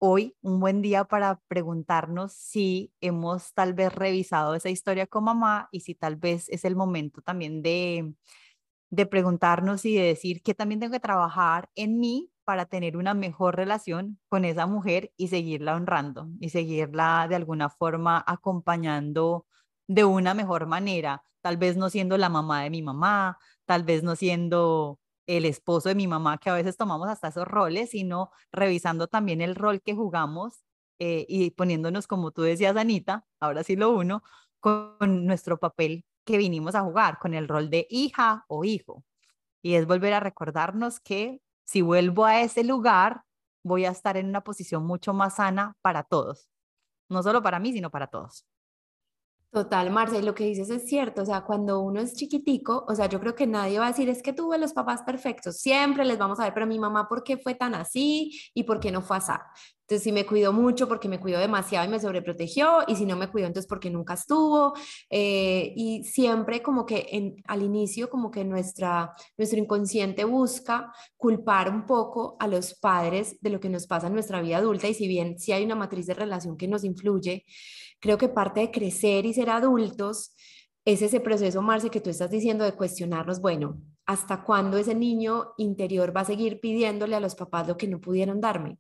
hoy 0.04 0.36
un 0.42 0.60
buen 0.60 0.82
día 0.82 1.06
para 1.06 1.40
preguntarnos 1.48 2.34
si 2.34 2.92
hemos 3.02 3.54
tal 3.54 3.74
vez 3.76 3.94
revisado 3.94 4.56
esa 4.56 4.70
historia 4.70 5.06
con 5.06 5.26
mamá 5.26 5.70
y 5.72 5.82
si 5.82 5.94
tal 5.96 6.16
vez 6.16 6.50
es 6.50 6.66
el 6.66 6.76
momento 6.76 7.22
también 7.22 7.62
de, 7.62 8.16
de 8.90 9.06
preguntarnos 9.08 9.86
y 9.86 9.96
de 9.96 10.04
decir 10.04 10.44
que 10.44 10.56
también 10.56 10.80
tengo 10.80 10.94
que 10.94 11.02
trabajar 11.02 11.70
en 11.76 12.00
mí 12.00 12.32
para 12.46 12.66
tener 12.68 12.98
una 12.98 13.14
mejor 13.14 13.58
relación 13.58 14.20
con 14.30 14.46
esa 14.46 14.68
mujer 14.68 15.14
y 15.18 15.30
seguirla 15.30 15.76
honrando 15.76 16.30
y 16.40 16.50
seguirla 16.50 17.28
de 17.30 17.36
alguna 17.36 17.70
forma 17.70 18.24
acompañando 18.28 19.46
de 19.88 20.06
una 20.06 20.34
mejor 20.34 20.68
manera, 20.68 21.24
tal 21.42 21.58
vez 21.58 21.78
no 21.78 21.90
siendo 21.92 22.18
la 22.18 22.30
mamá 22.30 22.64
de 22.64 22.72
mi 22.72 22.82
mamá, 22.82 23.38
tal 23.66 23.84
vez 23.84 24.04
no 24.04 24.16
siendo 24.16 25.01
el 25.38 25.46
esposo 25.46 25.90
de 25.90 25.96
mi 25.96 26.08
mamá, 26.08 26.38
que 26.38 26.50
a 26.50 26.54
veces 26.54 26.78
tomamos 26.78 27.08
hasta 27.08 27.30
esos 27.30 27.48
roles, 27.48 27.92
sino 27.92 28.32
revisando 28.52 29.08
también 29.08 29.42
el 29.42 29.56
rol 29.56 29.82
que 29.82 29.96
jugamos 29.96 30.66
eh, 31.00 31.26
y 31.30 31.52
poniéndonos, 31.52 32.06
como 32.08 32.32
tú 32.32 32.42
decías, 32.42 32.76
Anita, 32.76 33.26
ahora 33.40 33.64
sí 33.64 33.76
lo 33.76 33.92
uno, 33.92 34.24
con 34.60 35.26
nuestro 35.26 35.58
papel 35.60 36.06
que 36.26 36.38
vinimos 36.38 36.76
a 36.76 36.82
jugar, 36.82 37.18
con 37.20 37.34
el 37.34 37.48
rol 37.48 37.70
de 37.70 37.88
hija 37.90 38.46
o 38.48 38.66
hijo. 38.66 39.04
Y 39.62 39.76
es 39.76 39.88
volver 39.88 40.14
a 40.14 40.20
recordarnos 40.20 41.00
que 41.00 41.42
si 41.64 41.82
vuelvo 41.82 42.26
a 42.26 42.42
ese 42.42 42.64
lugar, 42.64 43.24
voy 43.64 43.86
a 43.86 43.92
estar 43.92 44.18
en 44.18 44.28
una 44.28 44.44
posición 44.44 44.86
mucho 44.86 45.14
más 45.14 45.36
sana 45.38 45.76
para 45.82 46.04
todos, 46.04 46.50
no 47.10 47.24
solo 47.24 47.42
para 47.42 47.60
mí, 47.60 47.72
sino 47.74 47.90
para 47.90 48.08
todos. 48.08 48.46
Total, 49.54 49.92
Marce, 49.92 50.22
lo 50.22 50.34
que 50.34 50.46
dices 50.46 50.70
es 50.70 50.88
cierto, 50.88 51.24
o 51.24 51.26
sea, 51.26 51.42
cuando 51.42 51.82
uno 51.82 52.00
es 52.00 52.14
chiquitico, 52.14 52.86
o 52.88 52.96
sea, 52.96 53.08
yo 53.10 53.20
creo 53.20 53.36
que 53.36 53.46
nadie 53.46 53.80
va 53.80 53.88
a 53.88 53.90
decir, 53.90 54.08
es 54.08 54.24
que 54.24 54.32
tuve 54.32 54.58
los 54.58 54.72
papás 54.72 55.02
perfectos, 55.02 55.58
siempre 55.58 56.06
les 56.06 56.18
vamos 56.18 56.40
a 56.40 56.44
ver, 56.46 56.54
pero 56.54 56.66
mi 56.66 56.80
mamá, 56.80 57.10
¿por 57.10 57.22
qué 57.22 57.36
fue 57.38 57.54
tan 57.54 57.76
así 57.76 58.32
y 58.54 58.64
por 58.64 58.80
qué 58.80 58.94
no 58.94 59.02
fue 59.02 59.18
así? 59.18 59.34
Entonces, 59.82 60.04
si 60.06 60.14
me 60.14 60.26
cuidó 60.26 60.54
mucho, 60.54 60.88
porque 60.88 61.10
me 61.10 61.20
cuidó 61.20 61.38
demasiado 61.40 61.86
y 61.86 61.90
me 61.90 62.00
sobreprotegió, 62.00 62.84
y 62.88 62.96
si 62.96 63.06
no 63.06 63.18
me 63.18 63.28
cuidó, 63.28 63.48
entonces 63.48 63.68
porque 63.68 63.90
nunca 63.90 64.14
estuvo. 64.14 64.72
Eh, 65.10 65.74
y 65.76 66.06
siempre 66.06 66.62
como 66.62 66.86
que 66.86 67.36
al 67.46 67.62
inicio, 67.62 68.10
como 68.10 68.32
que 68.32 68.46
nuestra, 68.46 69.12
nuestro 69.38 69.60
inconsciente 69.60 70.24
busca 70.24 70.94
culpar 71.18 71.70
un 71.70 71.86
poco 71.86 72.38
a 72.40 72.48
los 72.48 72.74
padres 72.76 73.36
de 73.42 73.50
lo 73.50 73.60
que 73.60 73.68
nos 73.68 73.86
pasa 73.86 74.08
en 74.08 74.14
nuestra 74.14 74.42
vida 74.42 74.58
adulta, 74.58 74.88
y 74.88 74.94
si 74.94 75.10
bien 75.10 75.38
sí 75.38 75.52
hay 75.52 75.66
una 75.66 75.76
matriz 75.76 76.08
de 76.08 76.14
relación 76.14 76.56
que 76.56 76.70
nos 76.70 76.86
influye, 76.86 77.44
creo 78.02 78.18
que 78.18 78.28
parte 78.28 78.60
de 78.60 78.72
crecer 78.72 79.26
y 79.26 79.34
ser 79.34 79.50
adultos 79.50 80.36
es 80.84 81.02
ese 81.02 81.20
proceso, 81.20 81.62
Marce, 81.62 81.90
que 81.90 82.02
tú 82.02 82.10
estás 82.10 82.32
diciendo 82.32 82.66
de 82.66 82.74
cuestionarnos, 82.74 83.40
bueno, 83.40 83.80
¿hasta 84.06 84.44
cuándo 84.44 84.78
ese 84.78 84.96
niño 84.96 85.54
interior 85.58 86.16
va 86.16 86.22
a 86.22 86.26
seguir 86.26 86.60
pidiéndole 86.60 87.16
a 87.16 87.20
los 87.20 87.36
papás 87.36 87.68
lo 87.68 87.78
que 87.78 87.88
no 87.88 88.02
pudieron 88.02 88.42
darme? 88.42 88.78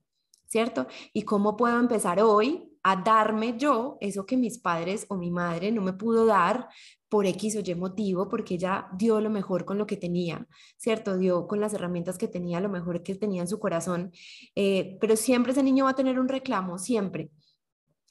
¿Cierto? 0.47 0.87
¿Y 1.13 1.21
cómo 1.21 1.55
puedo 1.55 1.79
empezar 1.79 2.19
hoy 2.21 2.67
a 2.83 2.95
darme 2.95 3.57
yo 3.57 3.97
eso 4.01 4.25
que 4.25 4.35
mis 4.35 4.57
padres 4.57 5.05
o 5.07 5.15
mi 5.15 5.29
madre 5.29 5.71
no 5.71 5.81
me 5.81 5.93
pudo 5.93 6.25
dar 6.25 6.67
por 7.07 7.25
X 7.25 7.57
o 7.57 7.59
Y 7.59 7.75
motivo, 7.75 8.27
porque 8.27 8.55
ella 8.55 8.87
dio 8.97 9.21
lo 9.21 9.29
mejor 9.29 9.65
con 9.65 9.77
lo 9.77 9.85
que 9.85 9.97
tenía, 9.97 10.47
¿cierto? 10.77 11.17
Dio 11.17 11.47
con 11.47 11.59
las 11.59 11.73
herramientas 11.73 12.17
que 12.17 12.27
tenía, 12.27 12.59
lo 12.59 12.69
mejor 12.69 13.03
que 13.03 13.15
tenía 13.15 13.41
en 13.41 13.47
su 13.47 13.59
corazón, 13.59 14.11
eh, 14.55 14.97
pero 14.99 15.15
siempre 15.15 15.51
ese 15.51 15.61
niño 15.61 15.85
va 15.85 15.91
a 15.91 15.95
tener 15.95 16.19
un 16.19 16.29
reclamo, 16.29 16.77
siempre. 16.77 17.29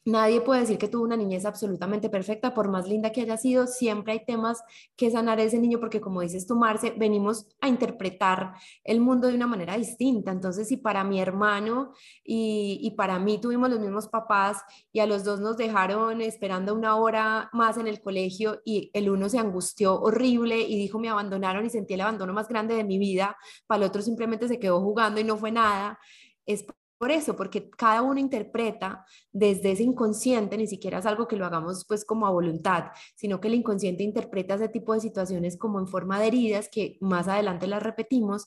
Nadie 0.06 0.40
puede 0.40 0.62
decir 0.62 0.78
que 0.78 0.88
tuvo 0.88 1.04
una 1.04 1.16
niñez 1.16 1.44
absolutamente 1.44 2.08
perfecta, 2.08 2.54
por 2.54 2.68
más 2.68 2.88
linda 2.88 3.12
que 3.12 3.20
haya 3.20 3.36
sido, 3.36 3.66
siempre 3.66 4.14
hay 4.14 4.24
temas 4.24 4.62
que 4.96 5.10
sanar 5.10 5.38
a 5.38 5.42
ese 5.42 5.58
niño 5.58 5.78
porque 5.78 6.00
como 6.00 6.22
dices 6.22 6.46
tú, 6.46 6.56
Marce, 6.56 6.94
venimos 6.96 7.46
a 7.60 7.68
interpretar 7.68 8.54
el 8.82 9.00
mundo 9.00 9.28
de 9.28 9.34
una 9.34 9.46
manera 9.46 9.76
distinta. 9.76 10.32
Entonces, 10.32 10.68
si 10.68 10.78
para 10.78 11.04
mi 11.04 11.20
hermano 11.20 11.92
y, 12.24 12.94
para 12.96 13.18
mí 13.18 13.40
tuvimos 13.40 13.68
los 13.68 13.78
mismos 13.80 14.08
papás 14.08 14.62
y 14.90 15.00
a 15.00 15.06
los 15.06 15.22
dos 15.22 15.40
nos 15.40 15.58
dejaron 15.58 16.22
esperando 16.22 16.74
una 16.74 16.96
hora 16.96 17.50
más 17.52 17.76
en 17.76 17.86
el 17.86 18.00
colegio 18.00 18.60
y 18.64 18.90
el 18.94 19.10
uno 19.10 19.28
se 19.28 19.38
angustió 19.38 20.00
horrible 20.00 20.60
y 20.60 20.76
dijo 20.76 20.98
me 20.98 21.10
abandonaron 21.10 21.64
y 21.66 21.70
sentí 21.70 21.94
el 21.94 22.00
abandono 22.00 22.32
más 22.32 22.48
grande 22.48 22.74
de 22.74 22.84
mi 22.84 22.98
vida, 22.98 23.36
para 23.66 23.82
el 23.82 23.88
otro 23.88 24.02
simplemente 24.02 24.48
se 24.48 24.58
quedó 24.58 24.80
jugando 24.80 25.20
y 25.20 25.24
no 25.24 25.36
fue 25.36 25.52
nada, 25.52 25.98
es 26.46 26.64
por 27.00 27.10
eso, 27.10 27.34
porque 27.34 27.70
cada 27.70 28.02
uno 28.02 28.20
interpreta 28.20 29.06
desde 29.32 29.72
ese 29.72 29.84
inconsciente, 29.84 30.58
ni 30.58 30.66
siquiera 30.66 30.98
es 30.98 31.06
algo 31.06 31.26
que 31.26 31.34
lo 31.34 31.46
hagamos 31.46 31.86
pues 31.88 32.04
como 32.04 32.26
a 32.26 32.30
voluntad, 32.30 32.90
sino 33.14 33.40
que 33.40 33.48
el 33.48 33.54
inconsciente 33.54 34.02
interpreta 34.02 34.56
ese 34.56 34.68
tipo 34.68 34.92
de 34.92 35.00
situaciones 35.00 35.56
como 35.56 35.80
en 35.80 35.88
forma 35.88 36.20
de 36.20 36.26
heridas 36.26 36.68
que 36.68 36.98
más 37.00 37.26
adelante 37.26 37.66
las 37.68 37.82
repetimos 37.82 38.46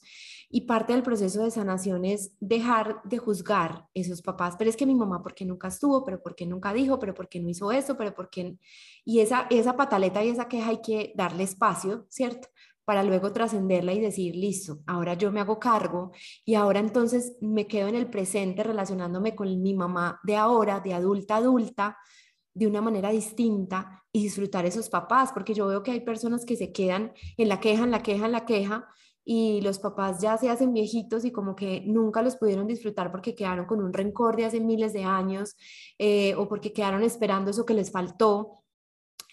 y 0.51 0.67
parte 0.67 0.93
del 0.93 1.01
proceso 1.01 1.43
de 1.43 1.49
sanación 1.49 2.05
es 2.05 2.33
dejar 2.41 3.01
de 3.05 3.17
juzgar 3.17 3.87
esos 3.95 4.21
papás, 4.21 4.53
pero 4.55 4.69
es 4.69 4.77
que 4.77 4.85
mi 4.85 4.93
mamá, 4.93 5.23
¿por 5.23 5.33
qué 5.33 5.45
nunca 5.45 5.69
estuvo? 5.69 6.05
¿Pero 6.05 6.21
por 6.21 6.35
qué 6.35 6.45
nunca 6.45 6.73
dijo? 6.73 6.99
¿Pero 6.99 7.15
por 7.15 7.27
qué 7.27 7.39
no 7.39 7.49
hizo 7.49 7.71
eso? 7.71 7.97
¿Pero 7.97 8.13
por 8.13 8.29
qué? 8.29 8.59
Y 9.03 9.21
esa, 9.21 9.47
esa 9.49 9.75
pataleta 9.75 10.23
y 10.23 10.29
esa 10.29 10.47
queja 10.47 10.69
hay 10.69 10.81
que 10.83 11.11
darle 11.15 11.41
espacio, 11.41 12.05
¿cierto? 12.07 12.49
Para 12.85 13.03
luego 13.03 13.31
trascenderla 13.31 13.93
y 13.93 13.99
decir, 13.99 14.35
listo, 14.35 14.79
ahora 14.87 15.13
yo 15.13 15.31
me 15.31 15.39
hago 15.39 15.59
cargo 15.59 16.11
y 16.45 16.55
ahora 16.55 16.79
entonces 16.79 17.37
me 17.41 17.67
quedo 17.67 17.87
en 17.87 17.95
el 17.95 18.09
presente 18.09 18.63
relacionándome 18.63 19.35
con 19.35 19.61
mi 19.61 19.73
mamá 19.73 20.19
de 20.23 20.35
ahora, 20.35 20.79
de 20.79 20.93
adulta 20.93 21.37
adulta, 21.37 21.97
de 22.53 22.67
una 22.67 22.81
manera 22.81 23.09
distinta 23.09 24.03
y 24.11 24.23
disfrutar 24.23 24.65
esos 24.65 24.89
papás, 24.89 25.31
porque 25.33 25.53
yo 25.53 25.67
veo 25.67 25.81
que 25.81 25.91
hay 25.91 26.01
personas 26.01 26.45
que 26.45 26.55
se 26.55 26.71
quedan 26.71 27.13
en 27.37 27.49
la 27.49 27.59
queja, 27.59 27.83
en 27.83 27.91
la 27.91 28.03
queja, 28.03 28.25
en 28.25 28.31
la 28.31 28.45
queja 28.45 28.87
y 29.25 29.61
los 29.61 29.79
papás 29.79 30.21
ya 30.21 30.37
se 30.37 30.49
hacen 30.49 30.73
viejitos 30.73 31.23
y 31.25 31.31
como 31.31 31.55
que 31.55 31.81
nunca 31.85 32.21
los 32.21 32.35
pudieron 32.35 32.67
disfrutar 32.67 33.11
porque 33.11 33.35
quedaron 33.35 33.65
con 33.65 33.81
un 33.81 33.93
rencor 33.93 34.35
de 34.35 34.45
hace 34.45 34.59
miles 34.59 34.93
de 34.93 35.03
años 35.03 35.55
eh, 35.97 36.35
o 36.35 36.47
porque 36.49 36.73
quedaron 36.73 37.03
esperando 37.03 37.51
eso 37.51 37.65
que 37.65 37.73
les 37.73 37.91
faltó. 37.91 38.63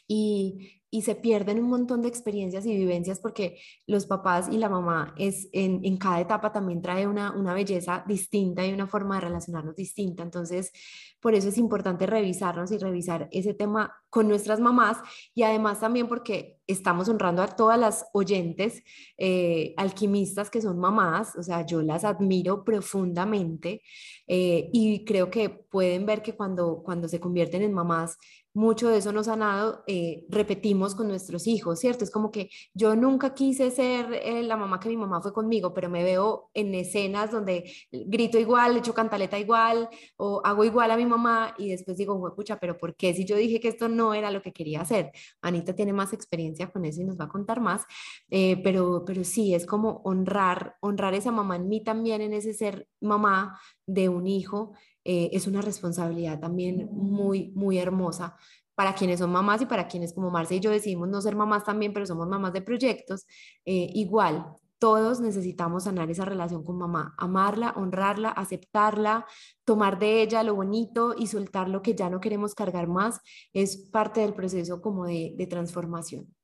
Y, 0.07 0.80
y 0.91 1.03
se 1.03 1.15
pierden 1.15 1.63
un 1.63 1.71
montón 1.71 2.03
de 2.03 2.09
experiencias 2.09 2.67
y 2.67 2.77
vivencias 2.77 3.21
porque 3.21 3.59
los 3.87 4.07
papás 4.07 4.49
y 4.51 4.59
la 4.59 4.69
mamá 4.69 5.15
es 5.17 5.49
en, 5.53 5.85
en 5.85 5.97
cada 5.97 6.21
etapa 6.21 6.53
también 6.53 6.83
trae 6.83 7.07
una, 7.07 7.31
una, 7.33 7.55
belleza 7.55 8.05
distinta 8.07 8.67
y 8.67 8.73
una 8.73 8.89
forma 8.89 9.17
de 9.17 9.23
relacionarnos 9.23 9.77
distinta. 9.77 10.23
Entonces, 10.23 10.73
por 11.21 11.35
eso 11.35 11.49
es 11.49 11.59
importante 11.59 12.07
revisarnos 12.07 12.73
y 12.73 12.79
revisar 12.79 13.29
ese 13.31 13.55
tema 13.55 13.95
con 14.09 14.27
nuestras 14.27 14.59
mamás 14.59 14.99
y 15.35 15.45
además 15.45 15.81
también 15.81 16.09
porque 16.09 16.59
estamos 16.67 17.09
honrando 17.09 17.43
a 17.43 17.49
todas 17.49 17.79
las 17.79 18.07
oyentes 18.13 18.83
eh, 19.19 19.75
alquimistas 19.77 20.51
que 20.51 20.61
son 20.61 20.79
mamás, 20.79 21.37
o 21.37 21.43
sea, 21.43 21.67
yo 21.67 21.83
las 21.83 22.05
admiro 22.05 22.65
profundamente 22.65 23.83
eh, 24.27 24.71
y 24.73 25.05
creo 25.05 25.31
que 25.31 25.51
pueden 25.51 26.07
ver 26.07 26.23
que 26.23 26.35
cuando, 26.35 26.83
cuando 26.83 27.09
se 27.09 27.21
convierten 27.21 27.63
en 27.63 27.73
mamás 27.73 28.17
mucho 28.53 28.89
de 28.89 28.99
eso 28.99 29.13
nos 29.13 29.29
ha 29.29 29.37
dado, 29.37 29.85
eh, 29.87 30.27
repetimos 30.29 30.95
con 30.95 31.09
nuestros 31.09 31.47
hijos, 31.47 31.79
¿cierto? 31.79 32.05
Es 32.05 32.11
como 32.11 32.31
que 32.31 32.51
yo 32.75 32.97
nunca 32.97 33.33
quise 33.35 33.71
ser 33.71 34.13
eh, 34.13 34.43
la 34.43 34.57
mamá 34.57 34.81
que 34.81 34.89
mi 34.89 34.97
mamá 34.97 35.23
fue 35.23 35.33
conmigo, 35.33 35.73
pero 35.73 35.89
me 35.89 36.03
veo 36.03 36.51
en 36.55 36.75
escenas 36.75 37.31
donde 37.31 37.71
grito 37.93 38.39
igual, 38.39 38.77
echo 38.77 38.93
cantaleta 38.93 39.39
igual 39.39 39.89
o 40.17 40.41
hago 40.45 40.65
igual 40.65 40.91
a 40.91 40.97
mi 40.97 41.07
mamá 41.07 41.55
y 41.59 41.71
después 41.71 41.97
digo, 41.97 42.35
pucha, 42.35 42.59
pero 42.59 42.77
¿por 42.77 42.97
qué 42.97 43.15
si 43.15 43.25
yo 43.25 43.37
dije 43.37 43.61
que 43.61 43.69
esto 43.69 43.89
no 43.89 44.15
era 44.15 44.31
lo 44.31 44.43
que 44.43 44.53
quería 44.53 44.81
hacer? 44.81 45.13
Anita 45.43 45.75
tiene 45.75 45.93
más 45.93 46.13
experiencia 46.13 46.71
con 46.71 46.85
eso 46.85 47.01
y 47.01 47.05
nos 47.05 47.19
va 47.19 47.27
a 47.27 47.29
contar 47.29 47.61
más, 47.61 47.85
eh, 48.31 48.61
pero, 48.63 49.05
pero 49.07 49.23
sí, 49.25 49.55
es 49.55 49.67
como 49.67 50.01
honrar, 50.05 50.77
honrar 50.81 51.15
esa 51.15 51.31
mamá 51.31 51.57
en 51.57 51.69
mí 51.69 51.83
también, 51.85 52.21
en 52.21 52.33
ese 52.33 52.53
ser 52.53 52.89
mamá 53.01 53.61
de 53.87 54.09
un 54.09 54.27
hijo 54.27 54.73
eh, 55.05 55.31
es 55.33 55.47
una 55.47 55.63
responsabilidad 55.63 56.41
también 56.41 56.89
muy, 56.93 57.51
muy 57.55 57.79
hermosa 57.79 58.37
para 58.75 58.95
quienes 58.95 59.19
son 59.19 59.31
mamás 59.31 59.61
y 59.61 59.67
para 59.67 59.89
quienes 59.89 60.15
como 60.15 60.31
Marce 60.31 60.57
y 60.57 60.61
yo 60.61 60.71
decidimos 60.71 61.09
no 61.09 61.21
ser 61.21 61.37
mamás 61.37 61.65
también, 61.65 61.93
pero 61.93 62.07
somos 62.07 62.29
mamás 62.29 62.53
de 62.53 62.63
proyectos, 62.63 63.27
eh, 63.65 63.91
igual 63.95 64.47
todos 64.79 65.21
necesitamos 65.21 65.85
sanar 65.85 66.11
esa 66.11 66.25
relación 66.25 66.65
con 66.65 66.79
mamá, 66.79 67.15
amarla, 67.19 67.75
honrarla, 67.77 68.31
aceptarla, 68.31 69.27
tomar 69.67 69.99
de 69.99 70.23
ella 70.23 70.43
lo 70.43 70.55
bonito 70.55 71.15
y 71.17 71.27
soltar 71.27 71.69
lo 71.69 71.83
que 71.83 71.95
ya 71.95 72.09
no 72.09 72.21
queremos 72.21 72.55
cargar 72.55 72.89
más, 72.89 73.21
es 73.53 73.77
parte 73.77 74.23
del 74.23 74.33
proceso 74.33 74.81
como 74.81 75.05
de, 75.05 75.35
de 75.37 75.47
transformación. 75.47 76.35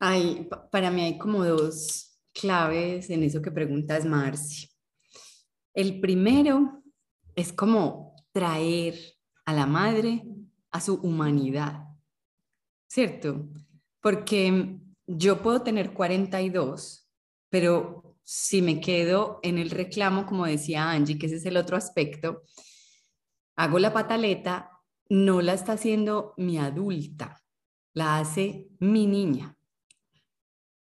Hay, 0.00 0.48
para 0.72 0.90
mí 0.90 1.02
hay 1.02 1.18
como 1.18 1.44
dos 1.44 2.18
claves 2.32 3.10
en 3.10 3.22
eso 3.22 3.42
que 3.42 3.50
preguntas, 3.50 4.06
Marci. 4.06 4.75
El 5.76 6.00
primero 6.00 6.82
es 7.34 7.52
como 7.52 8.16
traer 8.32 8.98
a 9.44 9.52
la 9.52 9.66
madre 9.66 10.24
a 10.70 10.80
su 10.80 10.94
humanidad, 10.94 11.84
¿cierto? 12.88 13.50
Porque 14.00 14.78
yo 15.06 15.42
puedo 15.42 15.60
tener 15.60 15.92
42, 15.92 17.10
pero 17.50 18.16
si 18.22 18.62
me 18.62 18.80
quedo 18.80 19.38
en 19.42 19.58
el 19.58 19.68
reclamo, 19.68 20.24
como 20.24 20.46
decía 20.46 20.90
Angie, 20.90 21.18
que 21.18 21.26
ese 21.26 21.36
es 21.36 21.44
el 21.44 21.58
otro 21.58 21.76
aspecto, 21.76 22.44
hago 23.54 23.78
la 23.78 23.92
pataleta, 23.92 24.70
no 25.10 25.42
la 25.42 25.52
está 25.52 25.72
haciendo 25.72 26.32
mi 26.38 26.56
adulta, 26.56 27.44
la 27.92 28.18
hace 28.18 28.70
mi 28.78 29.06
niña. 29.06 29.58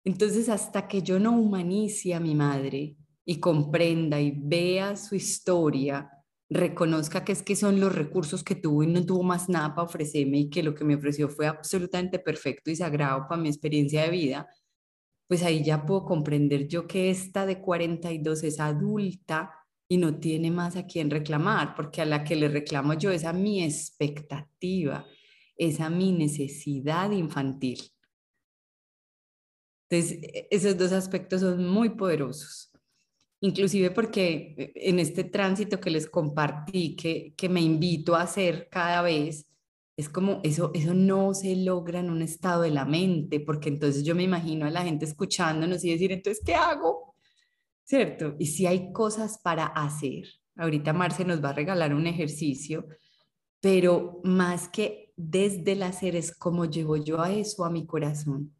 Entonces, 0.04 0.48
hasta 0.48 0.88
que 0.88 1.02
yo 1.02 1.18
no 1.18 1.32
humanice 1.32 2.14
a 2.14 2.20
mi 2.20 2.34
madre 2.34 2.96
y 3.30 3.38
comprenda 3.38 4.20
y 4.20 4.32
vea 4.36 4.96
su 4.96 5.14
historia, 5.14 6.10
reconozca 6.48 7.24
que 7.24 7.30
es 7.30 7.44
que 7.44 7.54
son 7.54 7.78
los 7.78 7.94
recursos 7.94 8.42
que 8.42 8.56
tuvo 8.56 8.82
y 8.82 8.88
no 8.88 9.06
tuvo 9.06 9.22
más 9.22 9.48
nada 9.48 9.72
para 9.72 9.86
ofrecerme 9.86 10.38
y 10.38 10.50
que 10.50 10.64
lo 10.64 10.74
que 10.74 10.84
me 10.84 10.96
ofreció 10.96 11.28
fue 11.28 11.46
absolutamente 11.46 12.18
perfecto 12.18 12.72
y 12.72 12.74
sagrado 12.74 13.28
para 13.28 13.40
mi 13.40 13.48
experiencia 13.48 14.02
de 14.02 14.10
vida, 14.10 14.48
pues 15.28 15.44
ahí 15.44 15.62
ya 15.62 15.86
puedo 15.86 16.06
comprender 16.06 16.66
yo 16.66 16.88
que 16.88 17.08
esta 17.08 17.46
de 17.46 17.60
42 17.60 18.42
es 18.42 18.58
adulta 18.58 19.52
y 19.88 19.98
no 19.98 20.18
tiene 20.18 20.50
más 20.50 20.74
a 20.74 20.86
quien 20.86 21.08
reclamar, 21.08 21.76
porque 21.76 22.02
a 22.02 22.06
la 22.06 22.24
que 22.24 22.34
le 22.34 22.48
reclamo 22.48 22.94
yo 22.94 23.12
es 23.12 23.24
a 23.24 23.32
mi 23.32 23.62
expectativa, 23.62 25.06
es 25.56 25.78
a 25.78 25.88
mi 25.88 26.10
necesidad 26.10 27.12
infantil. 27.12 27.78
Entonces, 29.88 30.18
e-, 30.20 30.48
esos 30.50 30.76
dos 30.76 30.90
aspectos 30.90 31.42
son 31.42 31.68
muy 31.68 31.90
poderosos 31.90 32.69
inclusive 33.40 33.90
porque 33.90 34.54
eh, 34.56 34.72
en 34.74 34.98
este 34.98 35.24
tránsito 35.24 35.80
que 35.80 35.90
les 35.90 36.08
compartí, 36.08 36.96
que, 36.96 37.34
que 37.36 37.48
me 37.48 37.60
invito 37.60 38.14
a 38.14 38.22
hacer 38.22 38.68
cada 38.70 39.02
vez, 39.02 39.46
es 39.96 40.08
como 40.08 40.40
eso, 40.44 40.70
eso 40.74 40.94
no 40.94 41.34
se 41.34 41.56
logra 41.56 42.00
en 42.00 42.10
un 42.10 42.22
estado 42.22 42.62
de 42.62 42.70
la 42.70 42.84
mente, 42.84 43.40
porque 43.40 43.68
entonces 43.68 44.02
yo 44.04 44.14
me 44.14 44.22
imagino 44.22 44.66
a 44.66 44.70
la 44.70 44.82
gente 44.82 45.04
escuchándonos 45.04 45.84
y 45.84 45.90
decir, 45.90 46.12
entonces, 46.12 46.42
¿qué 46.44 46.54
hago? 46.54 47.14
¿Cierto? 47.84 48.34
Y 48.38 48.46
si 48.46 48.66
hay 48.66 48.92
cosas 48.92 49.38
para 49.42 49.66
hacer, 49.66 50.24
ahorita 50.56 50.92
Marce 50.92 51.24
nos 51.24 51.44
va 51.44 51.50
a 51.50 51.54
regalar 51.54 51.94
un 51.94 52.06
ejercicio, 52.06 52.86
pero 53.60 54.20
más 54.24 54.68
que 54.68 55.12
desde 55.16 55.72
el 55.72 55.82
hacer 55.82 56.16
es 56.16 56.34
como 56.34 56.64
llevo 56.64 56.96
yo 56.96 57.20
a 57.20 57.32
eso 57.32 57.64
a 57.64 57.70
mi 57.70 57.84
corazón 57.84 58.54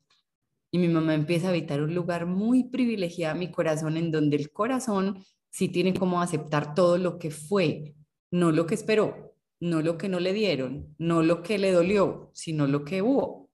y 0.71 0.79
mi 0.79 0.89
mamá 0.89 1.15
empieza 1.15 1.49
a 1.49 1.51
habitar 1.51 1.83
un 1.83 1.95
lugar 1.95 2.27
muy 2.27 2.65
privilegiado 2.65 3.37
mi 3.37 3.51
corazón, 3.51 3.97
en 3.97 4.11
donde 4.11 4.37
el 4.37 4.53
corazón 4.53 5.25
sí 5.51 5.69
tiene 5.69 5.95
como 5.95 6.23
aceptar 6.23 6.75
todo 6.75 6.97
lo 6.97 7.19
que 7.19 7.31
fue, 7.31 7.95
no 8.31 8.53
lo 8.53 8.67
que 8.67 8.75
esperó, 8.75 9.35
no 9.61 9.83
lo 9.83 9.99
que 9.99 10.09
no 10.09 10.21
le 10.21 10.33
dieron, 10.33 10.95
no 10.99 11.23
lo 11.23 11.43
que 11.43 11.59
le 11.59 11.73
dolió, 11.73 12.31
sino 12.35 12.67
lo 12.67 12.85
que 12.85 13.03
hubo. 13.03 13.51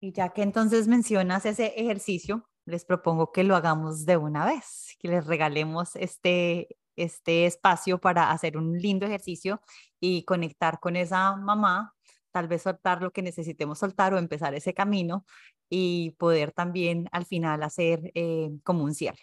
Y 0.00 0.12
ya 0.12 0.28
que 0.28 0.42
entonces 0.42 0.88
mencionas 0.88 1.46
ese 1.46 1.72
ejercicio, 1.76 2.48
les 2.66 2.84
propongo 2.84 3.32
que 3.32 3.44
lo 3.44 3.56
hagamos 3.56 4.04
de 4.04 4.16
una 4.18 4.44
vez, 4.44 4.94
que 4.98 5.08
les 5.08 5.26
regalemos 5.26 5.96
este, 5.96 6.76
este 6.96 7.46
espacio 7.46 7.98
para 7.98 8.30
hacer 8.30 8.58
un 8.58 8.78
lindo 8.78 9.06
ejercicio 9.06 9.60
y 9.98 10.24
conectar 10.24 10.80
con 10.80 10.96
esa 10.96 11.34
mamá 11.36 11.95
tal 12.36 12.48
vez 12.48 12.60
soltar 12.60 13.00
lo 13.00 13.12
que 13.12 13.22
necesitemos 13.22 13.78
soltar 13.78 14.12
o 14.12 14.18
empezar 14.18 14.54
ese 14.54 14.74
camino 14.74 15.24
y 15.70 16.10
poder 16.18 16.52
también 16.52 17.08
al 17.10 17.24
final 17.24 17.62
hacer 17.62 18.12
eh, 18.14 18.50
como 18.62 18.84
un 18.84 18.92
cierre. 18.94 19.22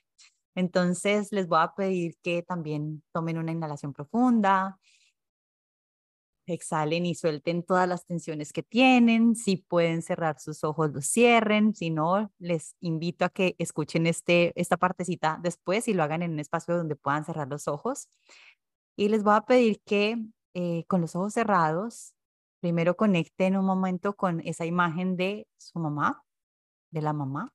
Entonces 0.56 1.32
les 1.32 1.48
voy 1.48 1.60
a 1.62 1.76
pedir 1.76 2.18
que 2.24 2.42
también 2.42 3.04
tomen 3.12 3.38
una 3.38 3.52
inhalación 3.52 3.94
profunda, 3.94 4.80
exhalen 6.48 7.06
y 7.06 7.14
suelten 7.14 7.62
todas 7.62 7.88
las 7.88 8.04
tensiones 8.08 8.52
que 8.52 8.64
tienen. 8.64 9.36
Si 9.36 9.58
pueden 9.58 10.02
cerrar 10.02 10.40
sus 10.40 10.64
ojos, 10.64 10.90
los 10.92 11.06
cierren. 11.06 11.76
Si 11.76 11.92
no, 11.92 12.32
les 12.40 12.76
invito 12.80 13.26
a 13.26 13.30
que 13.30 13.56
escuchen 13.60 14.08
este, 14.08 14.60
esta 14.60 14.78
partecita 14.78 15.40
después 15.44 15.88
y 15.88 15.94
lo 15.94 16.02
hagan 16.02 16.24
en 16.24 16.32
un 16.32 16.40
espacio 16.40 16.76
donde 16.76 16.96
puedan 16.96 17.26
cerrar 17.26 17.48
los 17.48 17.68
ojos. 17.68 18.10
Y 18.96 19.10
les 19.10 19.22
voy 19.22 19.36
a 19.36 19.42
pedir 19.42 19.82
que 19.86 20.18
eh, 20.56 20.86
con 20.88 21.02
los 21.02 21.16
ojos 21.16 21.34
cerrados 21.34 22.16
Primero 22.64 22.96
conecte 22.96 23.46
en 23.46 23.58
un 23.58 23.66
momento 23.66 24.16
con 24.16 24.40
esa 24.40 24.66
imagen 24.66 25.18
de 25.18 25.50
su 25.58 25.80
mamá, 25.80 26.24
de 26.92 27.02
la 27.02 27.12
mamá. 27.12 27.52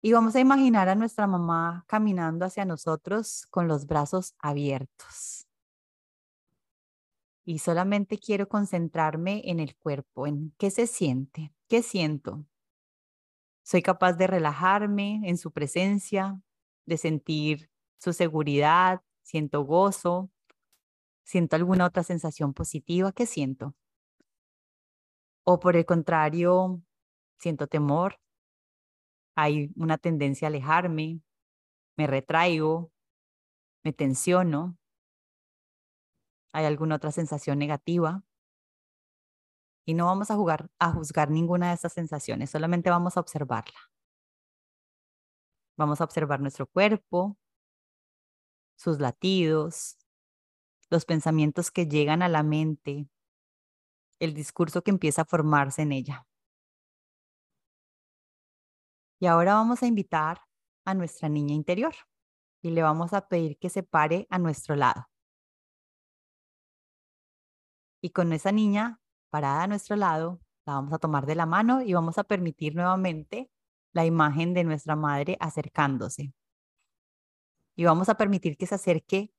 Y 0.00 0.12
vamos 0.12 0.36
a 0.36 0.38
imaginar 0.38 0.88
a 0.88 0.94
nuestra 0.94 1.26
mamá 1.26 1.82
caminando 1.88 2.44
hacia 2.44 2.64
nosotros 2.64 3.48
con 3.50 3.66
los 3.66 3.86
brazos 3.86 4.36
abiertos. 4.38 5.48
Y 7.44 7.58
solamente 7.58 8.16
quiero 8.18 8.48
concentrarme 8.48 9.42
en 9.46 9.58
el 9.58 9.74
cuerpo, 9.74 10.28
en 10.28 10.54
qué 10.56 10.70
se 10.70 10.86
siente, 10.86 11.52
qué 11.66 11.82
siento. 11.82 12.44
Soy 13.64 13.82
capaz 13.82 14.12
de 14.12 14.28
relajarme 14.28 15.20
en 15.24 15.36
su 15.36 15.50
presencia, 15.50 16.40
de 16.86 16.96
sentir 16.96 17.72
su 17.98 18.12
seguridad, 18.12 19.02
siento 19.24 19.64
gozo, 19.64 20.30
siento 21.30 21.54
alguna 21.54 21.86
otra 21.86 22.02
sensación 22.02 22.52
positiva, 22.54 23.12
¿qué 23.12 23.24
siento? 23.24 23.76
O 25.44 25.60
por 25.60 25.76
el 25.76 25.86
contrario, 25.86 26.82
siento 27.38 27.68
temor, 27.68 28.18
hay 29.36 29.70
una 29.76 29.96
tendencia 29.96 30.48
a 30.48 30.50
alejarme, 30.50 31.20
me 31.96 32.08
retraigo, 32.08 32.90
me 33.84 33.92
tensiono, 33.92 34.76
hay 36.52 36.64
alguna 36.64 36.96
otra 36.96 37.12
sensación 37.12 37.60
negativa. 37.60 38.24
Y 39.86 39.94
no 39.94 40.06
vamos 40.06 40.32
a, 40.32 40.34
jugar, 40.34 40.68
a 40.80 40.92
juzgar 40.92 41.30
ninguna 41.30 41.68
de 41.68 41.74
estas 41.74 41.92
sensaciones, 41.92 42.50
solamente 42.50 42.90
vamos 42.90 43.16
a 43.16 43.20
observarla. 43.20 43.78
Vamos 45.76 46.00
a 46.00 46.04
observar 46.04 46.40
nuestro 46.40 46.66
cuerpo, 46.66 47.38
sus 48.76 48.98
latidos, 48.98 49.99
los 50.90 51.04
pensamientos 51.04 51.70
que 51.70 51.86
llegan 51.86 52.20
a 52.22 52.28
la 52.28 52.42
mente, 52.42 53.08
el 54.18 54.34
discurso 54.34 54.82
que 54.82 54.90
empieza 54.90 55.22
a 55.22 55.24
formarse 55.24 55.82
en 55.82 55.92
ella. 55.92 56.26
Y 59.20 59.26
ahora 59.26 59.54
vamos 59.54 59.82
a 59.82 59.86
invitar 59.86 60.42
a 60.84 60.94
nuestra 60.94 61.28
niña 61.28 61.54
interior 61.54 61.94
y 62.62 62.70
le 62.70 62.82
vamos 62.82 63.12
a 63.12 63.28
pedir 63.28 63.58
que 63.58 63.70
se 63.70 63.82
pare 63.82 64.26
a 64.30 64.38
nuestro 64.38 64.74
lado. 64.76 65.06
Y 68.02 68.10
con 68.10 68.32
esa 68.32 68.50
niña 68.50 69.00
parada 69.30 69.64
a 69.64 69.66
nuestro 69.66 69.94
lado, 69.96 70.40
la 70.66 70.74
vamos 70.74 70.92
a 70.92 70.98
tomar 70.98 71.26
de 71.26 71.34
la 71.34 71.46
mano 71.46 71.82
y 71.82 71.92
vamos 71.92 72.18
a 72.18 72.24
permitir 72.24 72.74
nuevamente 72.74 73.50
la 73.92 74.04
imagen 74.04 74.54
de 74.54 74.64
nuestra 74.64 74.96
madre 74.96 75.36
acercándose. 75.38 76.32
Y 77.76 77.84
vamos 77.84 78.08
a 78.08 78.16
permitir 78.16 78.56
que 78.56 78.66
se 78.66 78.74
acerque 78.74 79.32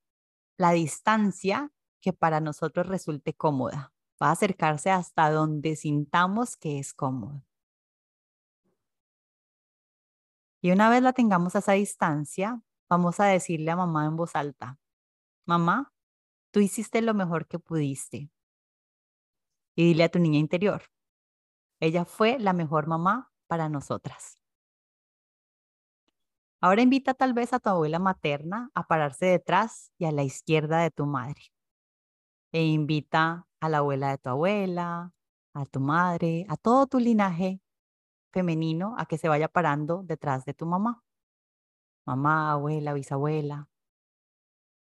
la 0.62 0.70
distancia 0.70 1.72
que 2.00 2.12
para 2.12 2.38
nosotros 2.38 2.86
resulte 2.86 3.34
cómoda 3.34 3.92
va 4.22 4.28
a 4.28 4.30
acercarse 4.30 4.92
hasta 4.92 5.28
donde 5.28 5.74
sintamos 5.74 6.56
que 6.56 6.78
es 6.78 6.94
cómodo. 6.94 7.42
Y 10.60 10.70
una 10.70 10.88
vez 10.88 11.02
la 11.02 11.14
tengamos 11.14 11.56
a 11.56 11.58
esa 11.58 11.72
distancia, 11.72 12.62
vamos 12.88 13.18
a 13.18 13.24
decirle 13.24 13.72
a 13.72 13.76
mamá 13.76 14.06
en 14.06 14.14
voz 14.14 14.36
alta, 14.36 14.78
mamá, 15.46 15.92
tú 16.52 16.60
hiciste 16.60 17.02
lo 17.02 17.12
mejor 17.12 17.48
que 17.48 17.58
pudiste. 17.58 18.30
Y 19.74 19.84
dile 19.86 20.04
a 20.04 20.10
tu 20.10 20.20
niña 20.20 20.38
interior, 20.38 20.84
ella 21.80 22.04
fue 22.04 22.38
la 22.38 22.52
mejor 22.52 22.86
mamá 22.86 23.32
para 23.48 23.68
nosotras. 23.68 24.38
Ahora 26.62 26.80
invita 26.80 27.12
tal 27.12 27.34
vez 27.34 27.52
a 27.52 27.58
tu 27.58 27.70
abuela 27.70 27.98
materna 27.98 28.70
a 28.74 28.86
pararse 28.86 29.26
detrás 29.26 29.90
y 29.98 30.04
a 30.04 30.12
la 30.12 30.22
izquierda 30.22 30.78
de 30.78 30.92
tu 30.92 31.06
madre. 31.06 31.42
E 32.52 32.62
invita 32.62 33.48
a 33.58 33.68
la 33.68 33.78
abuela 33.78 34.10
de 34.10 34.18
tu 34.18 34.28
abuela, 34.28 35.12
a 35.54 35.66
tu 35.66 35.80
madre, 35.80 36.46
a 36.48 36.56
todo 36.56 36.86
tu 36.86 37.00
linaje 37.00 37.60
femenino 38.30 38.94
a 38.96 39.06
que 39.06 39.18
se 39.18 39.28
vaya 39.28 39.48
parando 39.48 40.04
detrás 40.04 40.44
de 40.44 40.54
tu 40.54 40.64
mamá. 40.64 41.02
Mamá, 42.06 42.52
abuela, 42.52 42.92
bisabuela. 42.94 43.68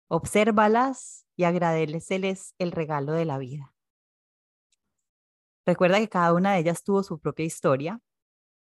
Obsérvalas 0.08 1.26
y 1.36 1.44
agradeceles 1.44 2.56
el 2.58 2.72
regalo 2.72 3.12
de 3.12 3.26
la 3.26 3.38
vida. 3.38 3.74
Recuerda 5.66 6.00
que 6.00 6.08
cada 6.08 6.34
una 6.34 6.54
de 6.54 6.60
ellas 6.60 6.84
tuvo 6.84 7.04
su 7.04 7.20
propia 7.20 7.46
historia, 7.46 8.00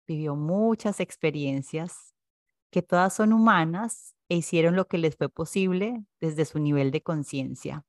vivió 0.07 0.36
muchas 0.36 0.99
experiencias, 0.99 2.16
que 2.71 2.82
todas 2.82 3.13
son 3.13 3.34
humanas 3.34 4.15
e 4.30 4.36
hicieron 4.38 4.75
lo 4.75 4.88
que 4.88 4.97
les 4.97 5.15
fue 5.15 5.30
posible 5.30 6.06
desde 6.19 6.45
su 6.45 6.60
nivel 6.60 6.91
de 6.91 7.01
conciencia 7.01 7.86